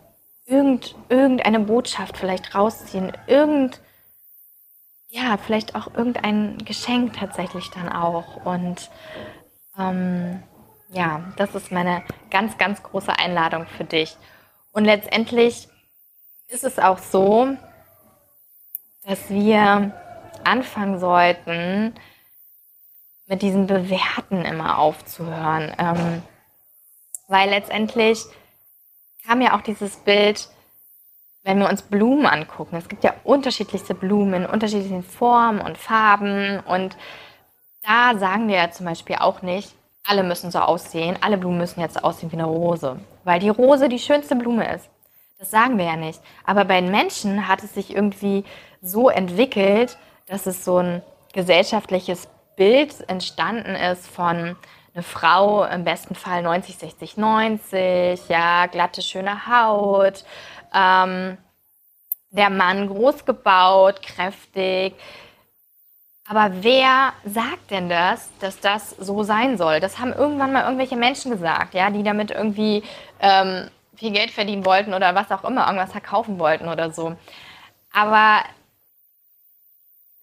irgend, 0.45 0.95
irgendeine 1.09 1.61
Botschaft 1.61 2.17
vielleicht 2.17 2.53
rausziehen, 2.53 3.13
irgend, 3.27 3.81
ja, 5.07 5.37
vielleicht 5.37 5.75
auch 5.75 5.93
irgendein 5.93 6.57
Geschenk 6.59 7.13
tatsächlich 7.13 7.69
dann 7.71 7.89
auch. 7.89 8.45
Und 8.45 8.89
ähm, 9.77 10.43
ja, 10.89 11.33
das 11.37 11.55
ist 11.55 11.71
meine 11.71 12.03
ganz, 12.29 12.57
ganz 12.57 12.83
große 12.83 13.17
Einladung 13.17 13.65
für 13.67 13.83
dich. 13.83 14.17
Und 14.71 14.85
letztendlich 14.85 15.69
ist 16.53 16.63
es 16.63 16.79
auch 16.79 16.99
so, 16.99 17.49
dass 19.05 19.29
wir 19.29 19.91
anfangen 20.43 20.99
sollten, 20.99 21.93
mit 23.25 23.41
diesem 23.41 23.67
Bewerten 23.67 24.45
immer 24.45 24.77
aufzuhören. 24.77 25.73
Ähm, 25.77 26.21
weil 27.27 27.49
letztendlich 27.49 28.23
kam 29.25 29.41
ja 29.41 29.55
auch 29.55 29.61
dieses 29.61 29.95
Bild, 29.97 30.49
wenn 31.43 31.59
wir 31.59 31.69
uns 31.69 31.81
Blumen 31.81 32.25
angucken. 32.25 32.75
Es 32.75 32.87
gibt 32.87 33.03
ja 33.03 33.13
unterschiedlichste 33.23 33.95
Blumen 33.95 34.43
in 34.43 34.45
unterschiedlichen 34.45 35.03
Formen 35.03 35.59
und 35.61 35.77
Farben. 35.77 36.59
Und 36.59 36.95
da 37.81 38.17
sagen 38.17 38.47
wir 38.47 38.55
ja 38.55 38.71
zum 38.71 38.85
Beispiel 38.85 39.17
auch 39.17 39.41
nicht, 39.41 39.73
alle 40.05 40.23
müssen 40.23 40.51
so 40.51 40.59
aussehen, 40.59 41.17
alle 41.21 41.37
Blumen 41.37 41.57
müssen 41.57 41.79
jetzt 41.79 42.03
aussehen 42.03 42.31
wie 42.31 42.35
eine 42.35 42.45
Rose. 42.45 42.99
Weil 43.23 43.39
die 43.39 43.49
Rose 43.49 43.89
die 43.89 43.99
schönste 43.99 44.35
Blume 44.35 44.71
ist. 44.75 44.89
Das 45.43 45.51
sagen 45.51 45.77
wir 45.77 45.83
ja 45.83 45.97
nicht. 45.97 46.21
Aber 46.45 46.63
bei 46.63 46.79
den 46.79 46.89
Menschen 46.89 47.49
hat 47.49 47.65
es 47.65 47.73
sich 47.73 47.93
irgendwie 47.93 48.45
so 48.81 49.09
entwickelt, 49.09 49.97
dass 50.25 50.45
es 50.45 50.63
so 50.63 50.77
ein 50.77 51.01
gesellschaftliches 51.33 52.29
Bild 52.55 52.95
entstanden 53.09 53.75
ist 53.75 54.07
von 54.07 54.55
eine 54.93 55.03
Frau 55.03 55.65
im 55.65 55.83
besten 55.83 56.15
Fall 56.15 56.43
90, 56.43 56.77
60, 56.77 57.17
90, 57.17 58.29
ja, 58.29 58.67
glatte, 58.67 59.01
schöne 59.01 59.45
Haut, 59.45 60.23
ähm, 60.73 61.37
der 62.29 62.49
Mann 62.49 62.87
groß 62.87 63.25
gebaut, 63.25 64.01
kräftig. 64.01 64.93
Aber 66.25 66.51
wer 66.61 67.11
sagt 67.25 67.69
denn 67.69 67.89
das, 67.89 68.29
dass 68.39 68.61
das 68.61 68.91
so 68.91 69.23
sein 69.23 69.57
soll? 69.57 69.81
Das 69.81 69.99
haben 69.99 70.13
irgendwann 70.13 70.53
mal 70.53 70.63
irgendwelche 70.63 70.95
Menschen 70.95 71.31
gesagt, 71.31 71.73
ja, 71.73 71.89
die 71.89 72.03
damit 72.03 72.31
irgendwie 72.31 72.81
ähm, 73.19 73.69
viel 73.95 74.11
Geld 74.11 74.31
verdienen 74.31 74.65
wollten 74.65 74.93
oder 74.93 75.15
was 75.15 75.31
auch 75.31 75.43
immer, 75.43 75.65
irgendwas 75.65 75.91
verkaufen 75.91 76.39
wollten 76.39 76.67
oder 76.67 76.91
so. 76.91 77.15
Aber 77.91 78.43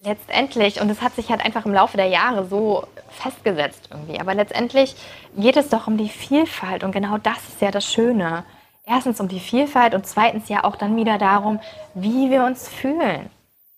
letztendlich, 0.02 0.80
und 0.80 0.90
es 0.90 1.02
hat 1.02 1.14
sich 1.14 1.30
halt 1.30 1.44
einfach 1.44 1.66
im 1.66 1.74
Laufe 1.74 1.96
der 1.96 2.06
Jahre 2.06 2.46
so 2.46 2.86
festgesetzt 3.10 3.88
irgendwie, 3.90 4.18
aber 4.18 4.34
letztendlich 4.34 4.94
geht 5.36 5.56
es 5.56 5.68
doch 5.68 5.86
um 5.86 5.96
die 5.96 6.08
Vielfalt 6.08 6.84
und 6.84 6.92
genau 6.92 7.18
das 7.18 7.38
ist 7.48 7.60
ja 7.60 7.70
das 7.70 7.84
Schöne. 7.84 8.44
Erstens 8.84 9.20
um 9.20 9.28
die 9.28 9.40
Vielfalt 9.40 9.94
und 9.94 10.06
zweitens 10.06 10.48
ja 10.48 10.64
auch 10.64 10.76
dann 10.76 10.96
wieder 10.96 11.18
darum, 11.18 11.60
wie 11.94 12.30
wir 12.30 12.44
uns 12.44 12.68
fühlen. 12.68 13.30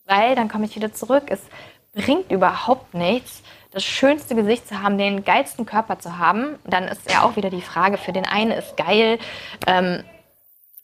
Weil, 0.07 0.35
dann 0.35 0.48
komme 0.48 0.64
ich 0.64 0.76
wieder 0.76 0.92
zurück, 0.92 1.24
es 1.26 1.40
bringt 1.92 2.31
überhaupt 2.31 2.94
nichts, 2.94 3.42
das 3.72 3.85
schönste 3.85 4.35
Gesicht 4.35 4.68
zu 4.68 4.82
haben, 4.82 4.98
den 4.98 5.24
geilsten 5.24 5.66
Körper 5.66 5.98
zu 5.98 6.18
haben. 6.18 6.58
Dann 6.64 6.85
ist 6.85 7.11
ja 7.11 7.22
auch 7.22 7.37
wieder 7.37 7.50
die 7.50 7.62
Frage, 7.62 7.98
für 7.98 8.12
den 8.12 8.26
einen 8.26 8.50
ist 8.50 8.76
geil, 8.76 9.18
ähm, 9.66 10.04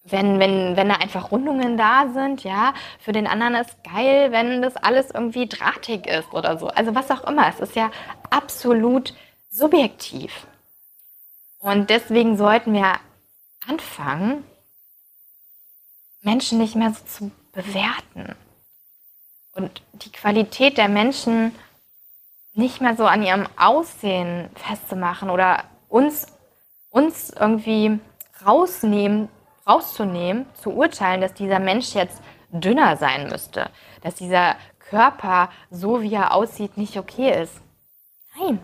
wenn, 0.05 0.39
wenn, 0.39 0.77
wenn 0.77 0.89
da 0.89 0.95
einfach 0.95 1.31
Rundungen 1.31 1.77
da 1.77 2.09
sind, 2.13 2.43
ja. 2.43 2.73
Für 2.99 3.13
den 3.13 3.27
anderen 3.27 3.55
ist 3.55 3.77
geil, 3.85 4.33
wenn 4.33 4.63
das 4.63 4.77
alles 4.77 5.11
irgendwie 5.11 5.47
drahtig 5.47 6.07
ist 6.07 6.33
oder 6.33 6.59
so. 6.59 6.69
Also 6.69 6.95
was 6.95 7.11
auch 7.11 7.25
immer. 7.25 7.47
Es 7.49 7.61
ist 7.61 7.77
ja 7.77 7.91
absolut 8.31 9.15
subjektiv. 9.51 10.47
Und 11.59 11.91
deswegen 11.91 12.39
sollten 12.39 12.73
wir 12.73 12.95
anfangen, 13.67 14.45
Menschen 16.23 16.59
nicht 16.59 16.75
mehr 16.75 16.93
so 16.93 17.05
zu 17.05 17.31
bewerten. 17.53 18.35
Und 19.53 19.83
die 19.93 20.13
Qualität 20.13 20.79
der 20.79 20.89
Menschen 20.89 21.55
nicht 22.59 22.81
mehr 22.81 22.97
so 22.97 23.07
an 23.07 23.23
ihrem 23.23 23.47
Aussehen 23.57 24.51
festzumachen 24.55 25.31
oder 25.31 25.65
uns, 25.89 26.27
uns 26.91 27.31
irgendwie 27.31 28.01
rausnehmen, 28.45 29.29
rauszunehmen, 29.67 30.47
zu 30.55 30.73
urteilen, 30.73 31.21
dass 31.21 31.35
dieser 31.35 31.61
Mensch 31.61 31.95
jetzt 31.95 32.21
dünner 32.51 32.97
sein 32.97 33.29
müsste, 33.29 33.71
dass 34.03 34.17
dieser 34.17 34.57
Körper, 34.91 35.51
so 35.71 36.03
wie 36.03 36.15
er 36.15 36.35
aussieht, 36.35 36.77
nicht 36.77 36.97
okay 36.97 37.43
ist. 37.43 37.61
Nein, 38.39 38.59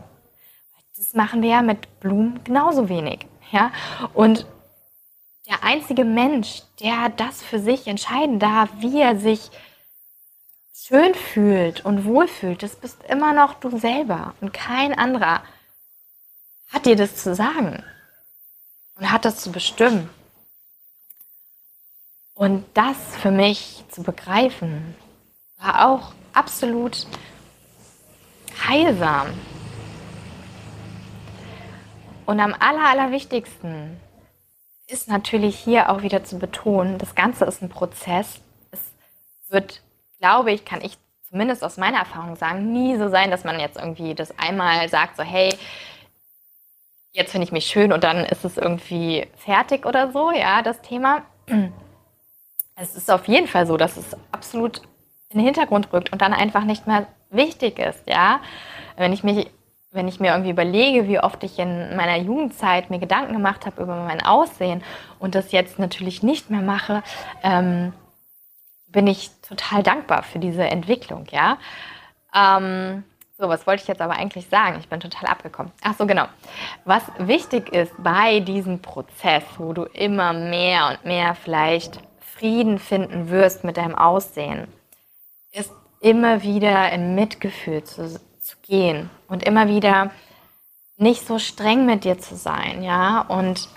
das 0.96 1.14
machen 1.14 1.42
wir 1.42 1.50
ja 1.50 1.62
mit 1.62 2.00
Blumen 2.00 2.42
genauso 2.44 2.88
wenig. 2.88 3.26
Ja? 3.52 3.70
Und 4.12 4.46
der 5.48 5.62
einzige 5.62 6.04
Mensch, 6.04 6.62
der 6.80 7.11
das 7.16 7.42
für 7.42 7.59
sich 7.59 7.87
entscheiden 7.87 8.38
darf, 8.38 8.70
wie 8.78 9.00
er 9.00 9.16
sich 9.16 9.50
schön 10.87 11.14
fühlt 11.14 11.83
und 11.87 12.05
wohlfühlt, 12.05 12.62
das 12.62 12.77
bist 12.77 13.03
immer 13.05 13.33
noch 13.33 13.55
du 13.55 13.79
selber 13.79 14.35
und 14.42 14.53
kein 14.53 14.92
anderer 14.92 15.42
hat 16.68 16.85
dir 16.85 16.94
das 16.94 17.16
zu 17.16 17.35
sagen 17.35 17.83
und 18.97 19.11
hat 19.11 19.25
das 19.25 19.38
zu 19.38 19.51
bestimmen. 19.51 20.11
Und 22.35 22.66
das 22.75 22.97
für 23.23 23.31
mich 23.31 23.85
zu 23.88 24.03
begreifen, 24.03 24.94
war 25.57 25.88
auch 25.88 26.12
absolut 26.35 27.07
heilsam. 28.68 29.29
Und 32.27 32.40
am 32.40 32.55
aller, 32.59 32.85
allerwichtigsten 32.85 33.99
ist 34.88 35.09
natürlich 35.09 35.57
hier 35.57 35.88
auch 35.88 36.03
wieder 36.03 36.25
zu 36.25 36.38
betonen, 36.38 36.99
das 36.99 37.14
Ganze 37.14 37.47
ist 37.47 37.62
ein 37.62 37.68
Prozess. 37.70 38.40
Es 38.70 38.81
wird 39.49 39.84
glaube 40.24 40.52
ich, 40.52 40.64
kann 40.64 40.80
ich 40.80 40.96
zumindest 41.28 41.62
aus 41.62 41.76
meiner 41.76 41.98
Erfahrung 41.98 42.34
sagen, 42.37 42.72
nie 42.72 42.96
so 42.96 43.10
sein, 43.10 43.30
dass 43.30 43.44
man 43.44 43.60
jetzt 43.60 43.76
irgendwie 43.76 44.14
das 44.14 44.32
einmal 44.38 44.88
sagt, 44.88 45.18
so 45.18 45.22
hey, 45.22 45.54
jetzt 47.12 47.32
finde 47.32 47.44
ich 47.44 47.52
mich 47.52 47.66
schön 47.66 47.92
und 47.92 48.04
dann 48.04 48.24
ist 48.24 48.42
es 48.42 48.56
irgendwie 48.56 49.26
fertig 49.37 49.84
oder 49.84 50.12
so, 50.12 50.30
ja, 50.30 50.62
das 50.62 50.80
Thema. 50.80 51.22
Es 52.76 52.96
ist 52.96 53.08
auf 53.08 53.28
jeden 53.28 53.46
Fall 53.46 53.68
so, 53.68 53.76
dass 53.76 53.96
es 53.96 54.16
absolut 54.32 54.78
in 55.28 55.38
den 55.38 55.44
Hintergrund 55.44 55.92
rückt 55.92 56.10
und 56.10 56.20
dann 56.20 56.32
einfach 56.32 56.64
nicht 56.64 56.88
mehr 56.88 57.06
wichtig 57.30 57.78
ist, 57.78 58.08
ja. 58.08 58.40
Wenn 58.96 59.12
ich 59.12 59.22
mich 59.22 59.48
wenn 59.92 60.08
ich 60.08 60.18
mir 60.18 60.32
irgendwie 60.32 60.50
überlege, 60.50 61.06
wie 61.06 61.20
oft 61.20 61.44
ich 61.44 61.56
in 61.60 61.94
meiner 61.94 62.16
Jugendzeit 62.16 62.90
mir 62.90 62.98
Gedanken 62.98 63.34
gemacht 63.34 63.64
habe 63.64 63.80
über 63.80 63.94
mein 63.94 64.20
Aussehen 64.20 64.82
und 65.20 65.37
das 65.37 65.52
jetzt 65.52 65.78
natürlich 65.78 66.24
nicht 66.24 66.50
mehr 66.50 66.62
mache, 66.62 67.04
ähm, 67.44 67.92
bin 68.94 69.07
ich 69.07 69.30
total 69.46 69.83
dankbar 69.83 70.22
für 70.22 70.38
diese 70.38 70.64
Entwicklung, 70.64 71.26
ja. 71.30 71.59
Ähm, 72.35 73.04
so, 73.37 73.48
was 73.48 73.66
wollte 73.66 73.83
ich 73.83 73.88
jetzt 73.88 74.00
aber 74.00 74.14
eigentlich 74.14 74.48
sagen? 74.48 74.78
Ich 74.78 74.88
bin 74.88 75.00
total 75.00 75.28
abgekommen. 75.28 75.72
Ach 75.83 75.94
so, 75.98 76.07
genau. 76.07 76.26
Was 76.85 77.02
wichtig 77.18 77.72
ist 77.72 77.92
bei 77.98 78.40
diesem 78.40 78.80
Prozess, 78.80 79.42
wo 79.59 79.72
du 79.72 79.83
immer 79.85 80.33
mehr 80.33 80.88
und 80.88 81.04
mehr 81.04 81.35
vielleicht 81.35 82.00
Frieden 82.20 82.78
finden 82.78 83.28
wirst 83.30 83.64
mit 83.64 83.76
deinem 83.76 83.96
Aussehen, 83.96 84.68
ist 85.52 85.72
immer 86.00 86.42
wieder 86.42 86.92
in 86.92 87.16
Mitgefühl 87.16 87.83
zu, 87.83 88.09
zu 88.40 88.57
gehen 88.62 89.11
und 89.28 89.42
immer 89.42 89.66
wieder 89.68 90.11
nicht 90.96 91.26
so 91.26 91.40
streng 91.40 91.87
mit 91.87 92.04
dir 92.04 92.18
zu 92.18 92.37
sein, 92.37 92.85
ja, 92.85 93.22
und 93.22 93.68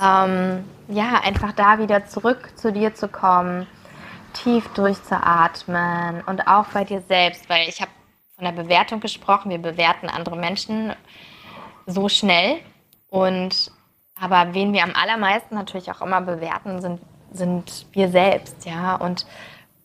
ähm, 0.00 0.64
ja, 0.88 1.20
einfach 1.22 1.52
da 1.52 1.78
wieder 1.78 2.06
zurück 2.06 2.50
zu 2.56 2.72
dir 2.72 2.94
zu 2.94 3.08
kommen, 3.08 3.66
tief 4.32 4.68
durchzuatmen 4.74 6.22
und 6.26 6.46
auch 6.46 6.66
bei 6.66 6.84
dir 6.84 7.02
selbst, 7.08 7.48
weil 7.48 7.68
ich 7.68 7.80
habe 7.80 7.90
von 8.34 8.44
der 8.44 8.52
Bewertung 8.52 9.00
gesprochen, 9.00 9.50
wir 9.50 9.58
bewerten 9.58 10.08
andere 10.08 10.36
Menschen 10.36 10.92
so 11.86 12.08
schnell 12.08 12.58
und 13.08 13.72
aber 14.18 14.54
wen 14.54 14.72
wir 14.72 14.82
am 14.82 14.94
allermeisten 14.94 15.54
natürlich 15.54 15.90
auch 15.90 16.00
immer 16.00 16.20
bewerten, 16.20 16.80
sind, 16.80 17.00
sind 17.32 17.86
wir 17.92 18.08
selbst, 18.08 18.64
ja, 18.64 18.96
und 18.96 19.26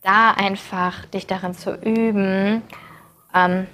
da 0.04 0.32
einfach 0.32 1.06
dich 1.08 1.28
darin 1.28 1.54
zu 1.54 1.76
üben, 1.76 2.62
ähm, 3.34 3.68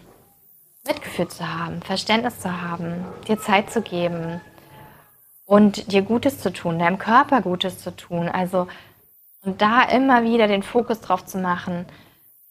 Mitgefühl 0.86 1.28
zu 1.28 1.47
haben, 1.47 1.82
Verständnis 1.82 2.39
zu 2.39 2.62
haben, 2.62 3.06
dir 3.28 3.39
Zeit 3.39 3.71
zu 3.71 3.82
geben 3.82 4.41
und 5.48 5.94
dir 5.94 6.02
Gutes 6.04 6.40
zu 6.40 6.52
tun, 6.52 6.78
deinem 6.78 7.00
Körper 7.00 7.42
Gutes 7.42 7.80
zu 7.80 7.96
tun. 7.96 8.30
Also, 8.30 8.68
und 9.42 9.62
da 9.62 9.82
immer 9.84 10.24
wieder 10.24 10.48
den 10.48 10.62
Fokus 10.62 11.00
drauf 11.00 11.26
zu 11.26 11.40
machen, 11.40 11.86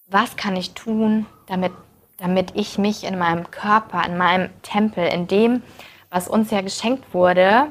was 0.09 0.37
kann 0.37 0.57
ich 0.57 0.73
tun, 0.73 1.27
damit, 1.47 1.73
damit 2.17 2.53
ich 2.55 2.79
mich 2.79 3.05
in 3.05 3.19
meinem 3.19 3.51
Körper, 3.51 4.05
in 4.05 4.17
meinem 4.17 4.51
Tempel, 4.63 5.07
in 5.07 5.29
dem, 5.29 5.63
was 6.11 6.27
uns 6.27 6.51
ja 6.51 6.63
geschenkt 6.63 7.13
wurde, 7.13 7.67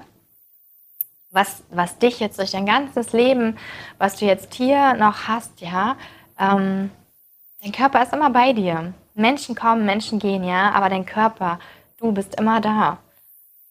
was, 1.31 1.63
was 1.71 1.97
dich 1.97 2.19
jetzt 2.19 2.37
durch 2.37 2.51
dein 2.51 2.67
ganzes 2.67 3.11
Leben, 3.11 3.57
was 3.97 4.17
du 4.17 4.25
jetzt 4.25 4.53
hier 4.53 4.93
noch 4.93 5.27
hast, 5.27 5.59
ja, 5.59 5.97
ähm, 6.39 6.91
dein 7.63 7.71
Körper 7.71 8.03
ist 8.03 8.13
immer 8.13 8.29
bei 8.29 8.53
dir. 8.53 8.93
Menschen 9.15 9.55
kommen, 9.55 9.85
Menschen 9.85 10.19
gehen, 10.19 10.43
ja, 10.43 10.71
aber 10.71 10.89
dein 10.89 11.05
Körper, 11.05 11.59
du 11.97 12.11
bist 12.11 12.39
immer 12.39 12.61
da. 12.61 12.99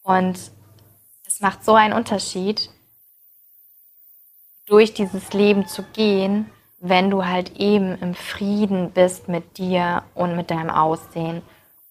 Und 0.03 0.51
es 1.35 1.41
macht 1.41 1.65
so 1.65 1.73
einen 1.73 1.91
Unterschied, 1.93 2.69
durch 4.67 4.93
dieses 4.93 5.33
Leben 5.33 5.67
zu 5.67 5.83
gehen, 5.83 6.49
wenn 6.79 7.09
du 7.09 7.25
halt 7.25 7.57
eben 7.57 7.99
im 7.99 8.15
Frieden 8.15 8.91
bist 8.91 9.27
mit 9.27 9.57
dir 9.57 10.03
und 10.13 10.37
mit 10.37 10.49
deinem 10.49 10.69
Aussehen 10.69 11.41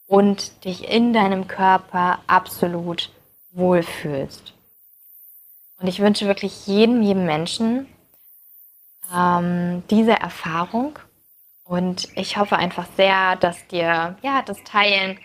und 0.07 0.65
dich 0.65 0.89
in 0.89 1.13
deinem 1.13 1.47
Körper 1.47 2.21
absolut 2.27 3.11
wohlfühlst. 3.53 4.55
Und 5.79 5.89
ich 5.89 6.01
wünsche 6.01 6.27
wirklich 6.27 6.67
jedem, 6.67 7.03
jedem 7.03 7.27
Menschen 7.27 7.87
ähm, 9.15 9.83
diese 9.91 10.19
Erfahrung. 10.19 10.99
Und 11.65 12.09
ich 12.17 12.39
hoffe 12.39 12.57
einfach 12.57 12.87
sehr, 12.97 13.37
dass 13.37 13.67
dir 13.67 14.17
ja 14.23 14.41
das 14.41 14.65
Teilen 14.65 15.19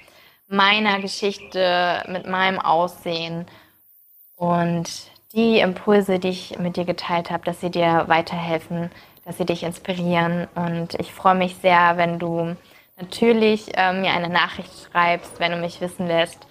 meiner 0.49 0.99
Geschichte 0.99 2.03
mit 2.09 2.27
meinem 2.27 2.59
Aussehen 2.59 3.47
und 4.39 4.89
die 5.33 5.59
Impulse, 5.59 6.17
die 6.17 6.29
ich 6.29 6.57
mit 6.57 6.77
dir 6.77 6.85
geteilt 6.85 7.29
habe, 7.29 7.43
dass 7.43 7.59
sie 7.59 7.69
dir 7.69 8.05
weiterhelfen, 8.07 8.89
dass 9.25 9.37
sie 9.37 9.45
dich 9.45 9.63
inspirieren. 9.63 10.47
Und 10.55 10.95
ich 10.95 11.13
freue 11.13 11.35
mich 11.35 11.57
sehr, 11.57 11.97
wenn 11.97 12.17
du 12.17 12.55
natürlich 12.97 13.77
äh, 13.77 13.93
mir 13.93 14.11
eine 14.11 14.29
Nachricht 14.29 14.71
schreibst, 14.89 15.39
wenn 15.39 15.51
du 15.51 15.57
mich 15.57 15.81
wissen 15.81 16.07
lässt, 16.07 16.47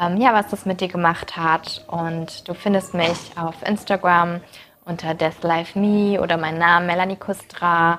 ähm, 0.00 0.16
ja, 0.16 0.32
was 0.32 0.48
das 0.48 0.64
mit 0.64 0.80
dir 0.80 0.88
gemacht 0.88 1.36
hat. 1.36 1.84
Und 1.88 2.48
du 2.48 2.54
findest 2.54 2.94
mich 2.94 3.36
auf 3.36 3.54
Instagram 3.66 4.40
unter 4.86 5.14
Death 5.14 5.42
Life 5.42 5.78
Me 5.78 6.20
oder 6.20 6.38
mein 6.38 6.58
Name 6.58 6.86
Melanie 6.86 7.16
Kustra. 7.16 7.98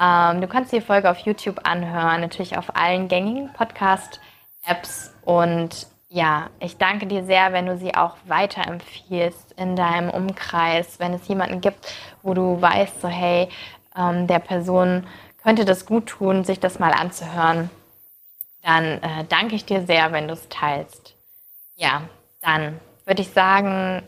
Ähm, 0.00 0.40
du 0.40 0.46
kannst 0.46 0.72
die 0.72 0.80
Folge 0.80 1.10
auf 1.10 1.18
YouTube 1.18 1.60
anhören, 1.64 2.20
natürlich 2.20 2.56
auf 2.56 2.76
allen 2.76 3.08
gängigen 3.08 3.52
Podcast-Apps. 3.52 5.12
Und 5.24 5.88
ja, 6.12 6.50
ich 6.58 6.76
danke 6.76 7.06
dir 7.06 7.24
sehr, 7.24 7.52
wenn 7.52 7.66
du 7.66 7.78
sie 7.78 7.94
auch 7.94 8.16
weiterempfiehlst 8.26 9.52
in 9.52 9.76
deinem 9.76 10.10
Umkreis, 10.10 10.98
wenn 10.98 11.14
es 11.14 11.28
jemanden 11.28 11.60
gibt, 11.60 11.86
wo 12.22 12.34
du 12.34 12.60
weißt, 12.60 13.00
so 13.00 13.06
hey, 13.06 13.48
ähm, 13.96 14.26
der 14.26 14.40
Person 14.40 15.06
könnte 15.42 15.64
das 15.64 15.86
gut 15.86 16.06
tun, 16.06 16.42
sich 16.44 16.58
das 16.58 16.80
mal 16.80 16.92
anzuhören. 16.92 17.70
Dann 18.62 18.84
äh, 18.84 19.24
danke 19.28 19.54
ich 19.54 19.64
dir 19.64 19.86
sehr, 19.86 20.10
wenn 20.10 20.26
du 20.26 20.34
es 20.34 20.48
teilst. 20.48 21.14
Ja, 21.76 22.02
dann 22.42 22.80
würde 23.06 23.22
ich 23.22 23.30
sagen, 23.30 24.02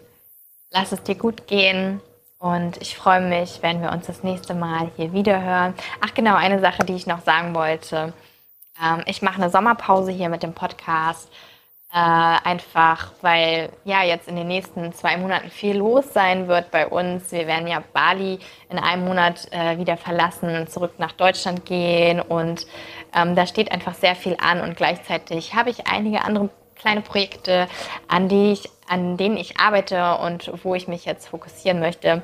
lass 0.71 0.91
es 0.91 1.05
dir 1.05 1.15
gut 1.15 1.47
gehen 1.47 2.01
und 2.39 2.83
ich 2.83 2.97
freue 2.97 3.21
mich, 3.21 3.63
wenn 3.63 3.81
wir 3.81 3.93
uns 3.93 4.07
das 4.07 4.25
nächste 4.25 4.55
Mal 4.55 4.91
hier 4.97 5.13
wieder 5.13 5.41
hören. 5.41 5.75
Ach 6.01 6.13
genau, 6.15 6.35
eine 6.35 6.59
Sache, 6.59 6.85
die 6.85 6.97
ich 6.97 7.07
noch 7.07 7.21
sagen 7.23 7.55
wollte. 7.55 8.13
Ähm, 8.83 9.03
ich 9.07 9.23
mache 9.23 9.41
eine 9.41 9.51
Sommerpause 9.51 10.11
hier 10.11 10.29
mit 10.29 10.43
dem 10.43 10.53
Podcast. 10.53 11.31
Äh, 11.95 11.99
einfach, 11.99 13.13
weil 13.21 13.69
ja 13.85 14.03
jetzt 14.03 14.27
in 14.27 14.35
den 14.35 14.49
nächsten 14.49 14.95
zwei 14.95 15.19
Monaten 15.19 15.51
viel 15.51 15.77
los 15.77 16.11
sein 16.15 16.49
wird 16.49 16.71
bei 16.71 16.87
uns. 16.87 17.31
Wir 17.33 17.47
werden 17.47 17.67
ja 17.67 17.83
Bali 17.93 18.39
in 18.71 18.79
einem 18.79 19.05
Monat 19.05 19.47
äh, 19.51 19.77
wieder 19.77 19.99
verlassen, 19.99 20.67
zurück 20.69 20.95
nach 20.97 21.13
Deutschland 21.13 21.67
gehen 21.67 22.19
und 22.23 22.67
ähm, 23.15 23.37
da 23.37 23.47
steht 23.47 23.71
einfach 23.71 23.93
sehr 23.93 24.15
viel 24.15 24.39
an 24.41 24.63
und 24.63 24.75
gleichzeitig 24.75 25.55
habe 25.55 25.69
ich 25.69 25.87
einige 25.87 26.25
andere 26.25 26.49
kleine 26.77 27.03
Projekte, 27.03 27.69
an, 28.09 28.29
die 28.29 28.53
ich, 28.53 28.71
an 28.89 29.19
denen 29.19 29.37
ich 29.37 29.61
arbeite 29.61 30.17
und 30.17 30.51
wo 30.65 30.75
ich 30.75 30.89
mich 30.89 31.05
jetzt 31.05 31.29
fokussieren 31.29 31.79
möchte. 31.79 32.23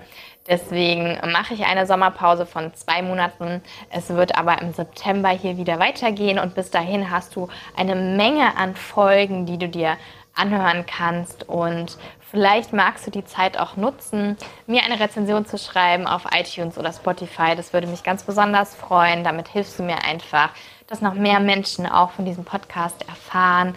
Deswegen 0.49 1.19
mache 1.31 1.55
ich 1.55 1.67
eine 1.67 1.87
Sommerpause 1.87 2.47
von 2.47 2.73
zwei 2.75 3.03
Monaten. 3.03 3.63
Es 3.91 4.09
wird 4.09 4.37
aber 4.39 4.61
im 4.63 4.73
September 4.73 5.29
hier 5.29 5.57
wieder 5.57 5.79
weitergehen 5.79 6.39
und 6.39 6.55
bis 6.55 6.71
dahin 6.71 7.11
hast 7.11 7.37
du 7.37 7.49
eine 7.77 7.95
Menge 7.95 8.57
an 8.57 8.75
Folgen, 8.75 9.45
die 9.47 9.59
du 9.59 9.69
dir 9.69 9.97
anhören 10.35 10.87
kannst 10.87 11.49
und 11.49 11.99
vielleicht 12.31 12.73
magst 12.73 13.07
du 13.07 13.11
die 13.11 13.25
Zeit 13.25 13.59
auch 13.59 13.77
nutzen, 13.77 14.37
mir 14.67 14.83
eine 14.85 15.01
Rezension 15.01 15.45
zu 15.47 15.59
schreiben 15.59 16.07
auf 16.07 16.27
iTunes 16.33 16.79
oder 16.79 16.93
Spotify. 16.93 17.57
Das 17.57 17.73
würde 17.73 17.89
mich 17.89 18.05
ganz 18.05 18.23
besonders 18.23 18.77
freuen. 18.77 19.25
Damit 19.25 19.49
hilfst 19.49 19.79
du 19.79 19.83
mir 19.83 20.05
einfach, 20.05 20.51
dass 20.87 21.01
noch 21.01 21.15
mehr 21.15 21.41
Menschen 21.41 21.87
auch 21.87 22.13
von 22.13 22.25
diesem 22.25 22.45
Podcast 22.45 23.07
erfahren 23.09 23.75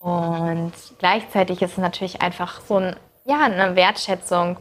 und 0.00 0.72
gleichzeitig 0.98 1.60
ist 1.60 1.72
es 1.72 1.78
natürlich 1.78 2.22
einfach 2.22 2.62
so 2.62 2.78
ein, 2.78 2.96
ja, 3.26 3.44
eine 3.44 3.76
Wertschätzung. 3.76 4.56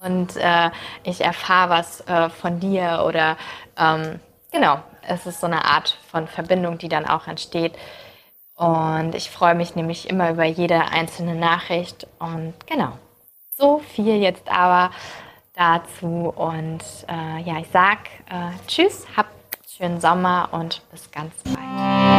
Und 0.00 0.36
äh, 0.36 0.70
ich 1.02 1.20
erfahre 1.24 1.70
was 1.70 2.00
äh, 2.06 2.30
von 2.30 2.60
dir 2.60 3.04
oder 3.06 3.36
ähm, 3.76 4.20
genau, 4.52 4.80
es 5.02 5.26
ist 5.26 5.40
so 5.40 5.46
eine 5.46 5.64
Art 5.64 5.98
von 6.10 6.28
Verbindung, 6.28 6.78
die 6.78 6.88
dann 6.88 7.06
auch 7.06 7.26
entsteht. 7.26 7.74
Und 8.54 9.14
ich 9.14 9.30
freue 9.30 9.54
mich 9.54 9.76
nämlich 9.76 10.08
immer 10.08 10.30
über 10.30 10.44
jede 10.44 10.86
einzelne 10.88 11.34
Nachricht. 11.34 12.06
Und 12.18 12.54
genau, 12.66 12.92
so 13.56 13.78
viel 13.78 14.16
jetzt 14.16 14.48
aber 14.50 14.90
dazu. 15.54 16.32
Und 16.34 16.82
äh, 17.08 17.40
ja, 17.42 17.58
ich 17.58 17.68
sag 17.72 17.98
äh, 18.30 18.50
Tschüss, 18.66 19.06
habt 19.16 19.30
schönen 19.78 20.00
Sommer 20.00 20.48
und 20.52 20.82
bis 20.90 21.10
ganz 21.10 21.32
bald. 21.44 22.17